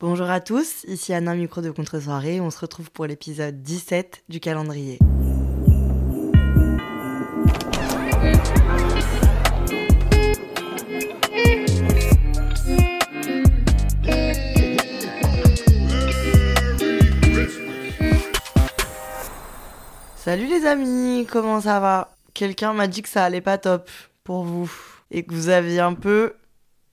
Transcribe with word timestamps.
Bonjour 0.00 0.30
à 0.30 0.40
tous, 0.40 0.84
ici 0.88 1.12
Anna 1.12 1.34
Micro 1.34 1.60
de 1.60 1.70
Contre-soirée. 1.70 2.40
On 2.40 2.48
se 2.48 2.58
retrouve 2.58 2.90
pour 2.90 3.04
l'épisode 3.04 3.62
17 3.62 4.24
du 4.30 4.40
calendrier. 4.40 4.98
Salut 20.16 20.46
les 20.46 20.64
amis, 20.64 21.26
comment 21.30 21.60
ça 21.60 21.78
va? 21.78 22.16
Quelqu'un 22.32 22.72
m'a 22.72 22.86
dit 22.86 23.02
que 23.02 23.08
ça 23.10 23.22
allait 23.22 23.42
pas 23.42 23.58
top 23.58 23.90
pour 24.24 24.44
vous 24.44 24.72
et 25.10 25.24
que 25.24 25.34
vous 25.34 25.50
aviez 25.50 25.80
un 25.80 25.92
peu 25.92 26.32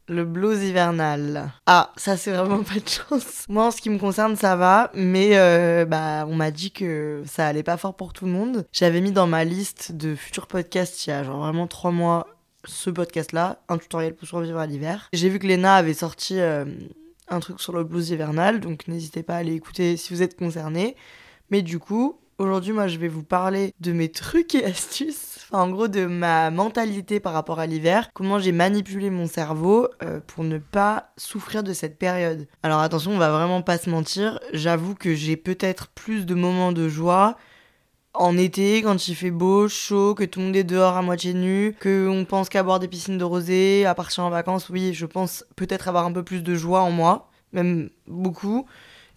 le 0.07 0.25
blues 0.25 0.63
hivernal. 0.63 1.51
Ah, 1.65 1.91
ça 1.97 2.17
c'est 2.17 2.31
vraiment 2.31 2.63
pas 2.63 2.79
de 2.79 2.87
chance. 2.87 3.45
Moi 3.49 3.65
en 3.65 3.71
ce 3.71 3.81
qui 3.81 3.89
me 3.89 3.97
concerne 3.97 4.35
ça 4.35 4.55
va, 4.55 4.91
mais 4.93 5.37
euh, 5.37 5.85
bah 5.85 6.25
on 6.27 6.35
m'a 6.35 6.51
dit 6.51 6.71
que 6.71 7.23
ça 7.25 7.47
allait 7.47 7.63
pas 7.63 7.77
fort 7.77 7.95
pour 7.95 8.13
tout 8.13 8.25
le 8.25 8.31
monde. 8.31 8.65
J'avais 8.71 9.01
mis 9.01 9.11
dans 9.11 9.27
ma 9.27 9.43
liste 9.43 9.91
de 9.91 10.15
futurs 10.15 10.47
podcasts 10.47 11.05
il 11.05 11.09
y 11.11 11.13
a 11.13 11.23
genre 11.23 11.39
vraiment 11.39 11.67
trois 11.67 11.91
mois 11.91 12.27
ce 12.65 12.89
podcast-là, 12.89 13.61
un 13.69 13.77
tutoriel 13.77 14.15
pour 14.15 14.27
survivre 14.27 14.59
à 14.59 14.65
l'hiver. 14.65 15.09
J'ai 15.13 15.29
vu 15.29 15.39
que 15.39 15.47
Lena 15.47 15.75
avait 15.75 15.93
sorti 15.93 16.39
euh, 16.39 16.65
un 17.29 17.39
truc 17.39 17.59
sur 17.61 17.73
le 17.73 17.83
blues 17.83 18.09
hivernal, 18.09 18.59
donc 18.59 18.87
n'hésitez 18.87 19.23
pas 19.23 19.35
à 19.35 19.37
aller 19.37 19.53
écouter 19.53 19.97
si 19.97 20.13
vous 20.13 20.21
êtes 20.21 20.37
concerné. 20.37 20.95
Mais 21.49 21.61
du 21.61 21.79
coup, 21.79 22.19
Aujourd'hui, 22.39 22.71
moi, 22.71 22.87
je 22.87 22.99
vais 22.99 23.07
vous 23.07 23.23
parler 23.23 23.73
de 23.79 23.91
mes 23.91 24.09
trucs 24.09 24.53
et 24.53 24.63
astuces, 24.65 25.47
en 25.51 25.69
gros, 25.69 25.87
de 25.87 26.05
ma 26.05 26.51
mentalité 26.51 27.19
par 27.19 27.33
rapport 27.33 27.59
à 27.59 27.65
l'hiver, 27.65 28.11
comment 28.13 28.37
j'ai 28.37 28.51
manipulé 28.51 29.09
mon 29.09 29.25
cerveau 29.25 29.87
euh, 30.03 30.19
pour 30.27 30.43
ne 30.43 30.59
pas 30.59 31.09
souffrir 31.17 31.63
de 31.63 31.73
cette 31.73 31.97
période. 31.97 32.47
Alors 32.61 32.81
attention, 32.81 33.11
on 33.13 33.17
va 33.17 33.31
vraiment 33.31 33.63
pas 33.63 33.79
se 33.79 33.89
mentir, 33.89 34.39
j'avoue 34.53 34.93
que 34.93 35.15
j'ai 35.15 35.35
peut-être 35.35 35.87
plus 35.87 36.27
de 36.27 36.35
moments 36.35 36.73
de 36.73 36.87
joie 36.87 37.37
en 38.13 38.37
été, 38.37 38.83
quand 38.83 39.07
il 39.07 39.15
fait 39.15 39.31
beau, 39.31 39.67
chaud, 39.67 40.13
que 40.13 40.23
tout 40.23 40.39
le 40.39 40.45
monde 40.45 40.55
est 40.55 40.63
dehors 40.63 40.95
à 40.95 41.01
moitié 41.01 41.33
nu, 41.33 41.75
qu'on 41.81 42.23
pense 42.29 42.49
qu'à 42.49 42.61
boire 42.61 42.79
des 42.79 42.87
piscines 42.87 43.17
de 43.17 43.23
rosée, 43.23 43.87
à 43.87 43.95
partir 43.95 44.23
en 44.23 44.29
vacances, 44.29 44.69
oui, 44.69 44.93
je 44.93 45.07
pense 45.07 45.43
peut-être 45.55 45.87
avoir 45.87 46.05
un 46.05 46.11
peu 46.11 46.21
plus 46.21 46.43
de 46.43 46.53
joie 46.53 46.81
en 46.81 46.91
moi, 46.91 47.31
même 47.51 47.89
beaucoup. 48.05 48.67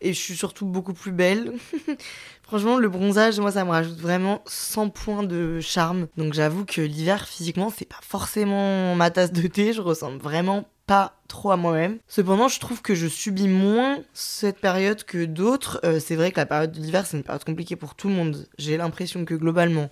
Et 0.01 0.13
je 0.13 0.19
suis 0.19 0.37
surtout 0.37 0.67
beaucoup 0.67 0.95
plus 0.95 1.13
belle. 1.13 1.53
Franchement, 2.43 2.79
le 2.79 2.89
bronzage, 2.89 3.39
moi, 3.39 3.53
ça 3.53 3.65
me 3.65 3.71
rajoute 3.71 3.99
vraiment 3.99 4.43
100 4.47 4.91
points 4.91 5.23
de 5.23 5.61
charme. 5.61 6.09
Donc 6.17 6.33
j'avoue 6.33 6.65
que 6.65 6.81
l'hiver, 6.81 7.29
physiquement, 7.29 7.73
c'est 7.75 7.89
pas 7.89 8.01
forcément 8.03 8.95
ma 8.95 9.11
tasse 9.11 9.33
de 9.33 9.47
thé. 9.47 9.73
Je 9.73 9.81
ressemble 9.81 10.19
vraiment 10.19 10.67
pas 10.87 11.21
trop 11.29 11.53
à 11.53 11.57
moi-même. 11.57 11.99
Cependant, 12.09 12.49
je 12.49 12.59
trouve 12.59 12.83
que 12.83 12.97
je 12.97 13.07
subis 13.07 13.47
moins 13.47 13.99
cette 14.13 14.59
période 14.59 15.05
que 15.05 15.25
d'autres. 15.25 15.81
Euh, 15.85 16.01
c'est 16.01 16.17
vrai 16.17 16.33
que 16.33 16.41
la 16.41 16.47
période 16.47 16.73
de 16.73 16.81
l'hiver, 16.81 17.07
c'est 17.07 17.17
une 17.17 17.23
période 17.23 17.45
compliquée 17.45 17.77
pour 17.77 17.95
tout 17.95 18.09
le 18.09 18.15
monde. 18.15 18.49
J'ai 18.59 18.77
l'impression 18.77 19.25
que 19.25 19.35
globalement, 19.35 19.91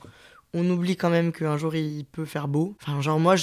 on 0.54 0.68
oublie 0.68 0.96
quand 0.96 1.10
même 1.10 1.30
qu'un 1.30 1.56
jour 1.56 1.74
il 1.76 2.04
peut 2.04 2.24
faire 2.24 2.48
beau. 2.48 2.76
Enfin, 2.82 3.00
genre 3.00 3.20
moi, 3.20 3.34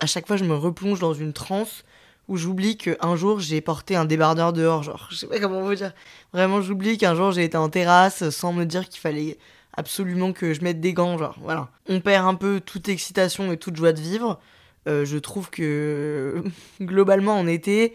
à 0.00 0.06
chaque 0.06 0.26
fois, 0.26 0.36
je 0.36 0.44
me 0.44 0.54
replonge 0.54 0.98
dans 0.98 1.14
une 1.14 1.32
transe 1.32 1.84
où 2.28 2.36
j'oublie 2.36 2.76
qu'un 2.76 3.16
jour 3.16 3.40
j'ai 3.40 3.60
porté 3.60 3.96
un 3.96 4.04
débardeur 4.04 4.52
dehors, 4.52 4.82
genre, 4.82 5.08
je 5.10 5.16
sais 5.16 5.26
pas 5.26 5.40
comment 5.40 5.60
vous 5.60 5.74
dire. 5.74 5.92
Vraiment, 6.32 6.60
j'oublie 6.60 6.98
qu'un 6.98 7.14
jour 7.14 7.32
j'ai 7.32 7.44
été 7.44 7.56
en 7.56 7.68
terrasse 7.68 8.30
sans 8.30 8.52
me 8.52 8.64
dire 8.64 8.88
qu'il 8.88 9.00
fallait 9.00 9.38
absolument 9.76 10.32
que 10.32 10.54
je 10.54 10.62
mette 10.62 10.80
des 10.80 10.92
gants, 10.92 11.18
genre, 11.18 11.36
voilà. 11.42 11.68
On 11.88 12.00
perd 12.00 12.26
un 12.26 12.34
peu 12.34 12.60
toute 12.64 12.88
excitation 12.88 13.52
et 13.52 13.56
toute 13.56 13.76
joie 13.76 13.92
de 13.92 14.00
vivre. 14.00 14.40
Euh, 14.86 15.04
je 15.04 15.18
trouve 15.18 15.50
que 15.50 16.44
globalement 16.80 17.38
en 17.38 17.46
été, 17.46 17.94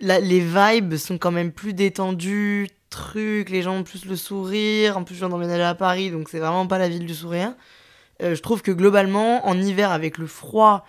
les 0.00 0.40
vibes 0.40 0.96
sont 0.96 1.18
quand 1.18 1.30
même 1.30 1.52
plus 1.52 1.72
détendues, 1.72 2.68
trucs, 2.90 3.50
les 3.50 3.62
gens 3.62 3.76
ont 3.76 3.82
plus 3.82 4.04
le 4.04 4.16
sourire. 4.16 4.96
En 4.98 5.04
plus, 5.04 5.14
je 5.14 5.20
viens 5.20 5.28
d'emménager 5.28 5.62
à 5.62 5.74
Paris, 5.74 6.10
donc 6.10 6.28
c'est 6.28 6.38
vraiment 6.38 6.66
pas 6.66 6.78
la 6.78 6.88
ville 6.88 7.06
du 7.06 7.14
sourire. 7.14 7.54
Euh, 8.22 8.34
je 8.34 8.42
trouve 8.42 8.62
que 8.62 8.70
globalement, 8.70 9.46
en 9.46 9.60
hiver, 9.60 9.90
avec 9.90 10.18
le 10.18 10.26
froid, 10.26 10.86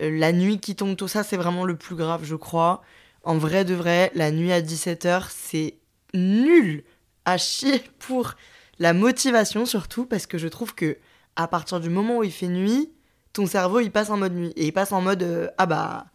la 0.00 0.32
nuit 0.32 0.60
qui 0.60 0.76
tombe, 0.76 0.96
tout 0.96 1.08
ça, 1.08 1.22
c'est 1.22 1.36
vraiment 1.36 1.64
le 1.64 1.76
plus 1.76 1.96
grave, 1.96 2.24
je 2.24 2.36
crois. 2.36 2.82
En 3.24 3.36
vrai 3.36 3.64
de 3.64 3.74
vrai, 3.74 4.10
la 4.14 4.30
nuit 4.30 4.52
à 4.52 4.60
17h, 4.60 5.26
c'est 5.30 5.74
nul 6.14 6.84
à 7.24 7.36
chier 7.36 7.82
pour 7.98 8.34
la 8.78 8.92
motivation 8.92 9.66
surtout 9.66 10.06
parce 10.06 10.26
que 10.26 10.38
je 10.38 10.48
trouve 10.48 10.74
que 10.74 10.96
à 11.36 11.46
partir 11.46 11.80
du 11.80 11.90
moment 11.90 12.18
où 12.18 12.24
il 12.24 12.32
fait 12.32 12.48
nuit, 12.48 12.90
ton 13.32 13.46
cerveau 13.46 13.80
il 13.80 13.90
passe 13.90 14.10
en 14.10 14.16
mode 14.16 14.34
nuit 14.34 14.52
et 14.56 14.66
il 14.66 14.72
passe 14.72 14.92
en 14.92 15.00
mode 15.00 15.22
euh, 15.22 15.48
ah 15.58 15.66
bah 15.66 16.06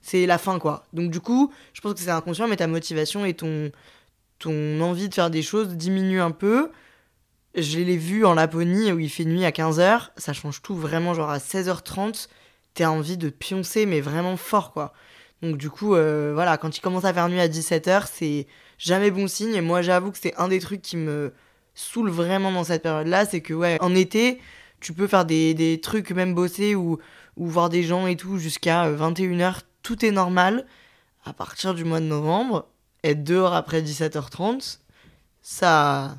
c'est 0.00 0.26
la 0.26 0.38
fin 0.38 0.58
quoi. 0.58 0.84
Donc 0.92 1.10
du 1.10 1.20
coup, 1.20 1.52
je 1.72 1.80
pense 1.80 1.94
que 1.94 2.00
c'est 2.00 2.10
inconscient 2.10 2.48
mais 2.48 2.56
ta 2.56 2.66
motivation 2.66 3.24
et 3.24 3.34
ton 3.34 3.70
ton 4.38 4.80
envie 4.80 5.08
de 5.08 5.14
faire 5.14 5.30
des 5.30 5.42
choses 5.42 5.76
diminue 5.76 6.20
un 6.20 6.30
peu. 6.30 6.70
Je 7.54 7.78
l'ai 7.78 7.96
vu 7.96 8.24
en 8.24 8.34
Laponie 8.34 8.92
où 8.92 8.98
il 8.98 9.10
fait 9.10 9.24
nuit 9.24 9.44
à 9.44 9.50
15h, 9.50 10.10
ça 10.16 10.32
change 10.32 10.62
tout 10.62 10.74
vraiment 10.74 11.14
genre 11.14 11.30
à 11.30 11.38
16h30 11.38 12.28
t'as 12.76 12.88
envie 12.88 13.16
de 13.16 13.30
pioncer, 13.30 13.86
mais 13.86 14.00
vraiment 14.00 14.36
fort, 14.36 14.72
quoi. 14.72 14.92
Donc 15.42 15.56
du 15.56 15.70
coup, 15.70 15.94
euh, 15.94 16.32
voilà, 16.34 16.56
quand 16.56 16.76
il 16.76 16.80
commence 16.80 17.04
à 17.04 17.12
faire 17.12 17.28
nuit 17.28 17.40
à 17.40 17.48
17h, 17.48 18.04
c'est 18.12 18.46
jamais 18.78 19.10
bon 19.10 19.28
signe. 19.28 19.54
Et 19.54 19.60
moi, 19.60 19.82
j'avoue 19.82 20.12
que 20.12 20.18
c'est 20.18 20.34
un 20.36 20.48
des 20.48 20.60
trucs 20.60 20.82
qui 20.82 20.96
me 20.96 21.32
saoule 21.74 22.10
vraiment 22.10 22.52
dans 22.52 22.64
cette 22.64 22.82
période-là, 22.82 23.26
c'est 23.26 23.40
que, 23.40 23.52
ouais, 23.52 23.78
en 23.80 23.94
été, 23.94 24.40
tu 24.80 24.92
peux 24.92 25.06
faire 25.06 25.24
des, 25.24 25.80
trucs, 25.82 26.10
même 26.10 26.34
bosser 26.34 26.74
ou, 26.74 26.98
ou 27.36 27.46
voir 27.46 27.68
des 27.68 27.82
gens 27.82 28.06
et 28.06 28.16
tout, 28.16 28.38
jusqu'à 28.38 28.90
21h, 28.90 29.42
euh, 29.42 29.52
tout 29.82 30.04
est 30.04 30.10
normal. 30.10 30.66
À 31.24 31.32
partir 31.32 31.74
du 31.74 31.84
mois 31.84 32.00
de 32.00 32.06
novembre, 32.06 32.68
être 33.02 33.24
dehors 33.24 33.52
après 33.54 33.82
17h30, 33.82 34.78
ça 35.42 36.16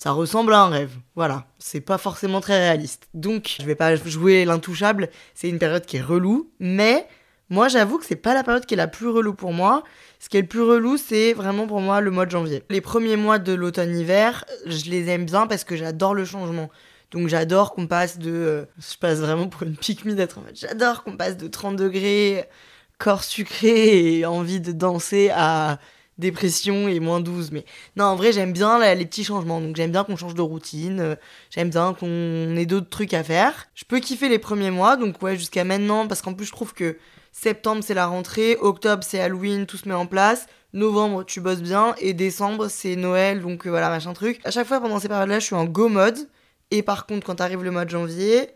ça 0.00 0.12
ressemble 0.12 0.54
à 0.54 0.62
un 0.62 0.68
rêve. 0.70 0.92
Voilà, 1.14 1.46
c'est 1.58 1.82
pas 1.82 1.98
forcément 1.98 2.40
très 2.40 2.58
réaliste. 2.58 3.08
Donc, 3.12 3.56
je 3.60 3.66
vais 3.66 3.74
pas 3.74 3.96
jouer 3.96 4.46
l'intouchable, 4.46 5.10
c'est 5.34 5.50
une 5.50 5.58
période 5.58 5.84
qui 5.84 5.98
est 5.98 6.02
relou, 6.02 6.50
mais 6.58 7.06
moi 7.50 7.68
j'avoue 7.68 7.98
que 7.98 8.06
c'est 8.06 8.16
pas 8.16 8.32
la 8.32 8.42
période 8.42 8.64
qui 8.64 8.72
est 8.72 8.78
la 8.78 8.88
plus 8.88 9.08
relou 9.08 9.34
pour 9.34 9.52
moi. 9.52 9.84
Ce 10.18 10.30
qui 10.30 10.38
est 10.38 10.40
le 10.40 10.46
plus 10.46 10.62
relou, 10.62 10.96
c'est 10.96 11.34
vraiment 11.34 11.66
pour 11.66 11.82
moi 11.82 12.00
le 12.00 12.10
mois 12.10 12.24
de 12.24 12.30
janvier. 12.30 12.62
Les 12.70 12.80
premiers 12.80 13.16
mois 13.16 13.38
de 13.38 13.52
l'automne-hiver, 13.52 14.46
je 14.64 14.90
les 14.90 15.10
aime 15.10 15.26
bien 15.26 15.46
parce 15.46 15.64
que 15.64 15.76
j'adore 15.76 16.14
le 16.14 16.24
changement. 16.24 16.70
Donc 17.10 17.28
j'adore 17.28 17.74
qu'on 17.74 17.86
passe 17.86 18.18
de... 18.18 18.32
Euh, 18.32 18.64
je 18.78 18.96
passe 18.96 19.18
vraiment 19.18 19.48
pour 19.48 19.64
une 19.64 19.76
pique 19.76 20.06
d'être 20.06 20.38
en 20.38 20.42
fait. 20.42 20.56
J'adore 20.58 21.04
qu'on 21.04 21.18
passe 21.18 21.36
de 21.36 21.46
30 21.46 21.76
degrés, 21.76 22.48
corps 22.96 23.24
sucré 23.24 24.20
et 24.20 24.24
envie 24.24 24.60
de 24.60 24.72
danser 24.72 25.30
à 25.34 25.78
dépression 26.20 26.88
et 26.88 27.00
moins 27.00 27.20
12. 27.20 27.50
Mais 27.52 27.64
non, 27.96 28.04
en 28.04 28.16
vrai, 28.16 28.32
j'aime 28.32 28.52
bien 28.52 28.78
les 28.94 29.06
petits 29.06 29.24
changements. 29.24 29.60
Donc, 29.60 29.76
j'aime 29.76 29.90
bien 29.90 30.04
qu'on 30.04 30.16
change 30.16 30.34
de 30.34 30.42
routine. 30.42 31.00
euh, 31.00 31.16
j'aime 31.50 31.70
bien 31.70 31.94
qu'on 31.94 32.56
ait 32.56 32.66
d'autres 32.66 32.88
trucs 32.88 33.14
à 33.14 33.24
faire. 33.24 33.66
Je 33.74 33.84
peux 33.84 33.98
kiffer 33.98 34.28
les 34.28 34.38
premiers 34.38 34.70
mois, 34.70 34.96
donc 34.96 35.20
ouais, 35.22 35.36
jusqu'à 35.36 35.64
maintenant, 35.64 36.06
parce 36.06 36.22
qu'en 36.22 36.34
plus, 36.34 36.46
je 36.46 36.52
trouve 36.52 36.74
que 36.74 36.96
septembre, 37.32 37.82
c'est 37.84 37.94
la 37.94 38.06
rentrée. 38.06 38.56
Octobre, 38.60 39.02
c'est 39.04 39.20
Halloween, 39.20 39.66
tout 39.66 39.76
se 39.76 39.88
met 39.88 39.94
en 39.94 40.06
place. 40.06 40.46
Novembre, 40.72 41.24
tu 41.24 41.40
bosses 41.40 41.62
bien. 41.62 41.94
Et 41.98 42.14
décembre, 42.14 42.68
c'est 42.68 42.96
Noël, 42.96 43.40
donc 43.40 43.66
euh, 43.66 43.70
voilà, 43.70 43.88
machin 43.88 44.12
truc. 44.12 44.40
À 44.44 44.50
chaque 44.50 44.66
fois, 44.66 44.80
pendant 44.80 45.00
ces 45.00 45.08
périodes-là, 45.08 45.40
je 45.40 45.46
suis 45.46 45.56
en 45.56 45.64
go 45.64 45.88
mode. 45.88 46.28
Et 46.70 46.82
par 46.82 47.06
contre, 47.06 47.26
quand 47.26 47.40
arrive 47.40 47.64
le 47.64 47.70
mois 47.72 47.84
de 47.84 47.90
janvier, 47.90 48.50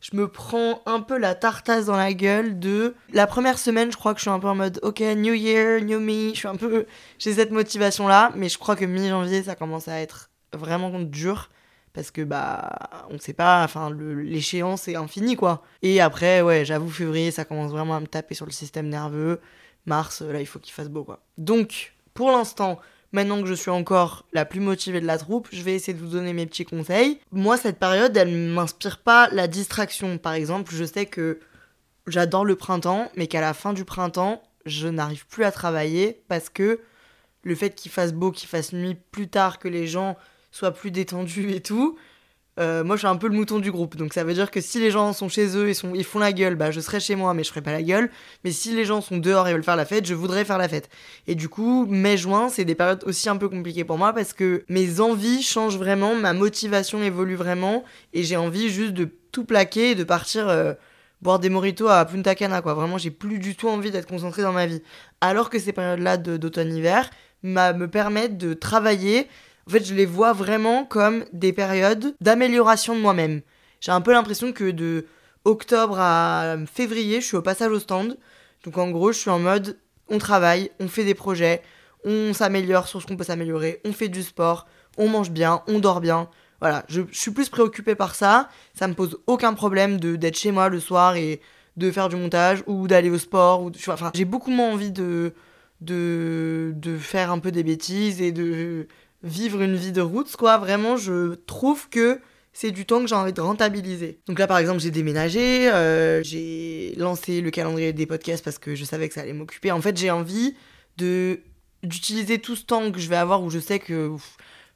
je 0.00 0.16
me 0.16 0.28
prends 0.28 0.82
un 0.86 1.00
peu 1.00 1.18
la 1.18 1.34
tartasse 1.34 1.86
dans 1.86 1.96
la 1.96 2.12
gueule 2.12 2.58
de 2.58 2.94
la 3.12 3.26
première 3.26 3.58
semaine 3.58 3.90
je 3.90 3.96
crois 3.96 4.14
que 4.14 4.20
je 4.20 4.22
suis 4.22 4.30
un 4.30 4.38
peu 4.38 4.48
en 4.48 4.54
mode 4.54 4.78
ok 4.82 5.00
new 5.00 5.34
year 5.34 5.82
new 5.82 6.00
me 6.00 6.30
je 6.30 6.38
suis 6.38 6.48
un 6.48 6.56
peu 6.56 6.86
j'ai 7.18 7.34
cette 7.34 7.50
motivation 7.50 8.06
là 8.06 8.30
mais 8.36 8.48
je 8.48 8.58
crois 8.58 8.76
que 8.76 8.84
mi 8.84 9.08
janvier 9.08 9.42
ça 9.42 9.54
commence 9.54 9.88
à 9.88 10.00
être 10.00 10.30
vraiment 10.52 11.00
dur 11.00 11.50
parce 11.92 12.12
que 12.12 12.22
bah 12.22 12.78
on 13.10 13.18
sait 13.18 13.32
pas 13.32 13.64
enfin 13.64 13.90
l'échéance 13.90 14.86
est 14.86 14.94
infinie 14.94 15.34
quoi. 15.34 15.62
Et 15.82 16.00
après 16.00 16.42
ouais 16.42 16.64
j'avoue 16.64 16.90
février 16.90 17.32
ça 17.32 17.44
commence 17.44 17.72
vraiment 17.72 17.96
à 17.96 18.00
me 18.00 18.06
taper 18.06 18.34
sur 18.36 18.46
le 18.46 18.52
système 18.52 18.88
nerveux. 18.88 19.40
Mars 19.84 20.22
là 20.22 20.40
il 20.40 20.46
faut 20.46 20.60
qu'il 20.60 20.72
fasse 20.72 20.88
beau 20.88 21.02
quoi. 21.02 21.20
Donc 21.38 21.94
pour 22.14 22.30
l'instant 22.30 22.78
Maintenant 23.12 23.40
que 23.40 23.48
je 23.48 23.54
suis 23.54 23.70
encore 23.70 24.26
la 24.32 24.44
plus 24.44 24.60
motivée 24.60 25.00
de 25.00 25.06
la 25.06 25.16
troupe, 25.16 25.48
je 25.50 25.62
vais 25.62 25.74
essayer 25.74 25.94
de 25.94 26.04
vous 26.04 26.10
donner 26.10 26.34
mes 26.34 26.46
petits 26.46 26.66
conseils. 26.66 27.18
Moi, 27.32 27.56
cette 27.56 27.78
période, 27.78 28.16
elle 28.16 28.36
m'inspire 28.36 28.98
pas 28.98 29.28
la 29.32 29.48
distraction. 29.48 30.18
Par 30.18 30.34
exemple, 30.34 30.74
je 30.74 30.84
sais 30.84 31.06
que 31.06 31.40
j'adore 32.06 32.44
le 32.44 32.56
printemps, 32.56 33.10
mais 33.16 33.26
qu'à 33.26 33.40
la 33.40 33.54
fin 33.54 33.72
du 33.72 33.84
printemps, 33.84 34.42
je 34.66 34.88
n'arrive 34.88 35.26
plus 35.26 35.44
à 35.44 35.52
travailler 35.52 36.22
parce 36.28 36.50
que 36.50 36.80
le 37.44 37.54
fait 37.54 37.74
qu'il 37.74 37.90
fasse 37.90 38.12
beau, 38.12 38.30
qu'il 38.30 38.48
fasse 38.48 38.72
nuit 38.72 38.96
plus 39.10 39.28
tard, 39.28 39.58
que 39.58 39.68
les 39.68 39.86
gens 39.86 40.16
soient 40.50 40.72
plus 40.72 40.90
détendus 40.90 41.52
et 41.52 41.62
tout, 41.62 41.98
euh, 42.58 42.82
moi 42.82 42.96
je 42.96 43.00
suis 43.00 43.08
un 43.08 43.16
peu 43.16 43.28
le 43.28 43.34
mouton 43.34 43.58
du 43.60 43.70
groupe. 43.70 43.96
Donc 43.96 44.12
ça 44.12 44.24
veut 44.24 44.34
dire 44.34 44.50
que 44.50 44.60
si 44.60 44.80
les 44.80 44.90
gens 44.90 45.12
sont 45.12 45.28
chez 45.28 45.56
eux 45.56 45.68
et 45.68 45.74
sont, 45.74 45.94
ils 45.94 46.04
font 46.04 46.18
la 46.18 46.32
gueule, 46.32 46.56
bah 46.56 46.70
je 46.70 46.80
serai 46.80 46.98
chez 47.00 47.14
moi 47.14 47.34
mais 47.34 47.44
je 47.44 47.50
ferai 47.50 47.62
pas 47.62 47.72
la 47.72 47.82
gueule. 47.82 48.10
Mais 48.44 48.50
si 48.50 48.74
les 48.74 48.84
gens 48.84 49.00
sont 49.00 49.18
dehors 49.18 49.46
et 49.48 49.52
veulent 49.52 49.62
faire 49.62 49.76
la 49.76 49.84
fête, 49.84 50.06
je 50.06 50.14
voudrais 50.14 50.44
faire 50.44 50.58
la 50.58 50.68
fête. 50.68 50.88
Et 51.26 51.34
du 51.34 51.48
coup, 51.48 51.86
mai-juin, 51.86 52.48
c'est 52.48 52.64
des 52.64 52.74
périodes 52.74 53.04
aussi 53.04 53.28
un 53.28 53.36
peu 53.36 53.48
compliquées 53.48 53.84
pour 53.84 53.98
moi 53.98 54.12
parce 54.12 54.32
que 54.32 54.64
mes 54.68 55.00
envies 55.00 55.42
changent 55.42 55.78
vraiment, 55.78 56.14
ma 56.16 56.32
motivation 56.32 57.02
évolue 57.02 57.36
vraiment 57.36 57.84
et 58.12 58.22
j'ai 58.24 58.36
envie 58.36 58.70
juste 58.70 58.92
de 58.92 59.08
tout 59.30 59.44
plaquer 59.44 59.92
et 59.92 59.94
de 59.94 60.04
partir 60.04 60.48
euh, 60.48 60.72
boire 61.22 61.38
des 61.38 61.50
moritos 61.50 61.88
à 61.88 62.04
Punta 62.04 62.34
Cana 62.34 62.60
quoi. 62.60 62.74
Vraiment, 62.74 62.98
j'ai 62.98 63.10
plus 63.10 63.38
du 63.38 63.54
tout 63.54 63.68
envie 63.68 63.90
d'être 63.90 64.08
concentrée 64.08 64.42
dans 64.42 64.52
ma 64.52 64.66
vie. 64.66 64.82
Alors 65.20 65.50
que 65.50 65.58
ces 65.58 65.72
périodes-là 65.72 66.16
d'automne-hiver 66.16 67.08
me 67.44 67.86
permettent 67.86 68.36
de 68.36 68.52
travailler 68.54 69.28
en 69.68 69.70
fait, 69.70 69.84
je 69.84 69.94
les 69.94 70.06
vois 70.06 70.32
vraiment 70.32 70.86
comme 70.86 71.26
des 71.34 71.52
périodes 71.52 72.14
d'amélioration 72.22 72.94
de 72.94 73.00
moi-même. 73.00 73.42
J'ai 73.80 73.92
un 73.92 74.00
peu 74.00 74.12
l'impression 74.12 74.52
que 74.52 74.70
de 74.70 75.06
octobre 75.44 75.98
à 76.00 76.56
février, 76.72 77.20
je 77.20 77.26
suis 77.26 77.36
au 77.36 77.42
passage 77.42 77.70
au 77.70 77.78
stand. 77.78 78.16
Donc 78.64 78.78
en 78.78 78.90
gros, 78.90 79.12
je 79.12 79.18
suis 79.18 79.30
en 79.30 79.38
mode 79.38 79.78
on 80.08 80.16
travaille, 80.16 80.70
on 80.80 80.88
fait 80.88 81.04
des 81.04 81.14
projets, 81.14 81.60
on 82.02 82.32
s'améliore 82.32 82.88
sur 82.88 83.02
ce 83.02 83.06
qu'on 83.06 83.18
peut 83.18 83.24
s'améliorer, 83.24 83.82
on 83.84 83.92
fait 83.92 84.08
du 84.08 84.22
sport, 84.22 84.66
on 84.96 85.06
mange 85.06 85.30
bien, 85.30 85.62
on 85.66 85.80
dort 85.80 86.00
bien. 86.00 86.30
Voilà, 86.60 86.86
je, 86.88 87.02
suis 87.12 87.30
plus 87.30 87.50
préoccupée 87.50 87.94
par 87.94 88.14
ça. 88.14 88.48
Ça 88.72 88.88
me 88.88 88.94
pose 88.94 89.18
aucun 89.26 89.52
problème 89.52 90.00
de 90.00 90.16
d'être 90.16 90.38
chez 90.38 90.50
moi 90.50 90.70
le 90.70 90.80
soir 90.80 91.16
et 91.16 91.42
de 91.76 91.90
faire 91.90 92.08
du 92.08 92.16
montage 92.16 92.64
ou 92.66 92.88
d'aller 92.88 93.10
au 93.10 93.18
sport. 93.18 93.62
Ou 93.64 93.70
enfin, 93.88 94.12
j'ai 94.14 94.24
beaucoup 94.24 94.50
moins 94.50 94.72
envie 94.72 94.90
de, 94.90 95.34
de, 95.82 96.72
de 96.74 96.96
faire 96.96 97.30
un 97.30 97.38
peu 97.38 97.52
des 97.52 97.62
bêtises 97.62 98.22
et 98.22 98.32
de 98.32 98.88
vivre 99.22 99.62
une 99.62 99.76
vie 99.76 99.92
de 99.92 100.00
route, 100.00 100.34
quoi. 100.36 100.58
Vraiment, 100.58 100.96
je 100.96 101.34
trouve 101.34 101.88
que 101.88 102.20
c'est 102.52 102.70
du 102.70 102.86
temps 102.86 103.00
que 103.00 103.06
j'ai 103.06 103.14
envie 103.14 103.32
de 103.32 103.40
rentabiliser. 103.40 104.20
Donc 104.26 104.38
là, 104.38 104.46
par 104.46 104.58
exemple, 104.58 104.80
j'ai 104.80 104.90
déménagé, 104.90 105.70
euh, 105.70 106.22
j'ai 106.22 106.94
lancé 106.96 107.40
le 107.40 107.50
calendrier 107.50 107.92
des 107.92 108.06
podcasts 108.06 108.44
parce 108.44 108.58
que 108.58 108.74
je 108.74 108.84
savais 108.84 109.08
que 109.08 109.14
ça 109.14 109.20
allait 109.20 109.32
m'occuper. 109.32 109.70
En 109.70 109.80
fait, 109.80 109.96
j'ai 109.96 110.10
envie 110.10 110.56
de 110.96 111.40
d'utiliser 111.84 112.40
tout 112.40 112.56
ce 112.56 112.64
temps 112.64 112.90
que 112.90 112.98
je 112.98 113.08
vais 113.08 113.16
avoir 113.16 113.44
où 113.44 113.50
je 113.50 113.60
sais 113.60 113.78
que 113.78 114.10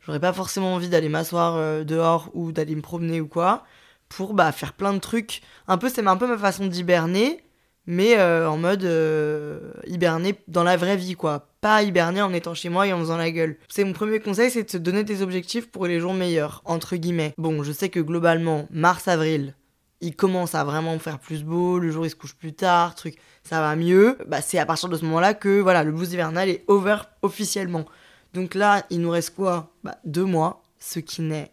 j'aurais 0.06 0.20
pas 0.20 0.32
forcément 0.32 0.74
envie 0.74 0.88
d'aller 0.88 1.08
m'asseoir 1.08 1.56
euh, 1.56 1.82
dehors 1.82 2.30
ou 2.32 2.52
d'aller 2.52 2.76
me 2.76 2.82
promener 2.82 3.20
ou 3.20 3.26
quoi 3.26 3.64
pour 4.08 4.34
bah, 4.34 4.52
faire 4.52 4.74
plein 4.74 4.92
de 4.92 4.98
trucs. 4.98 5.42
Un 5.66 5.78
peu, 5.78 5.88
c'est 5.88 6.06
un 6.06 6.16
peu 6.16 6.28
ma 6.28 6.38
façon 6.38 6.66
d'hiberner 6.66 7.42
mais 7.86 8.18
euh, 8.18 8.48
en 8.48 8.56
mode 8.56 8.84
euh, 8.84 9.72
hiberner 9.86 10.34
dans 10.48 10.64
la 10.64 10.76
vraie 10.76 10.96
vie, 10.96 11.14
quoi. 11.14 11.48
Pas 11.60 11.82
hiberner 11.82 12.22
en 12.22 12.32
étant 12.32 12.54
chez 12.54 12.68
moi 12.68 12.86
et 12.86 12.92
en 12.92 12.98
faisant 12.98 13.16
la 13.16 13.30
gueule. 13.30 13.56
C'est 13.68 13.84
mon 13.84 13.92
premier 13.92 14.20
conseil, 14.20 14.50
c'est 14.50 14.64
de 14.64 14.70
se 14.70 14.78
donner 14.78 15.04
des 15.04 15.22
objectifs 15.22 15.70
pour 15.70 15.86
les 15.86 16.00
jours 16.00 16.14
meilleurs, 16.14 16.62
entre 16.64 16.96
guillemets. 16.96 17.34
Bon, 17.38 17.62
je 17.62 17.72
sais 17.72 17.88
que 17.88 18.00
globalement, 18.00 18.66
mars-avril, 18.70 19.54
il 20.00 20.16
commence 20.16 20.54
à 20.54 20.64
vraiment 20.64 20.98
faire 20.98 21.20
plus 21.20 21.44
beau, 21.44 21.78
le 21.78 21.90
jour 21.90 22.04
il 22.04 22.10
se 22.10 22.16
couche 22.16 22.34
plus 22.34 22.52
tard, 22.52 22.94
truc, 22.94 23.16
ça 23.44 23.60
va 23.60 23.76
mieux. 23.76 24.18
Bah, 24.26 24.40
c'est 24.40 24.58
à 24.58 24.66
partir 24.66 24.88
de 24.88 24.96
ce 24.96 25.04
moment-là 25.04 25.34
que 25.34 25.60
voilà, 25.60 25.84
le 25.84 25.92
blues 25.92 26.12
hivernal 26.12 26.48
est 26.48 26.64
over 26.66 26.98
officiellement. 27.22 27.86
Donc 28.34 28.54
là, 28.54 28.84
il 28.90 29.00
nous 29.00 29.10
reste 29.10 29.34
quoi? 29.34 29.72
Bah, 29.84 29.98
deux 30.04 30.24
mois, 30.24 30.62
ce 30.80 30.98
qui 30.98 31.22
n'est 31.22 31.52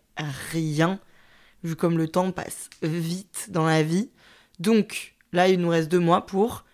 rien, 0.52 1.00
vu 1.64 1.76
comme 1.76 1.98
le 1.98 2.08
temps 2.08 2.32
passe 2.32 2.70
vite 2.82 3.48
dans 3.50 3.66
la 3.66 3.84
vie. 3.84 4.10
Donc, 4.60 5.16
Là, 5.32 5.48
il 5.48 5.60
nous 5.60 5.70
reste 5.70 5.90
deux 5.90 6.00
mois 6.00 6.26
pour 6.26 6.66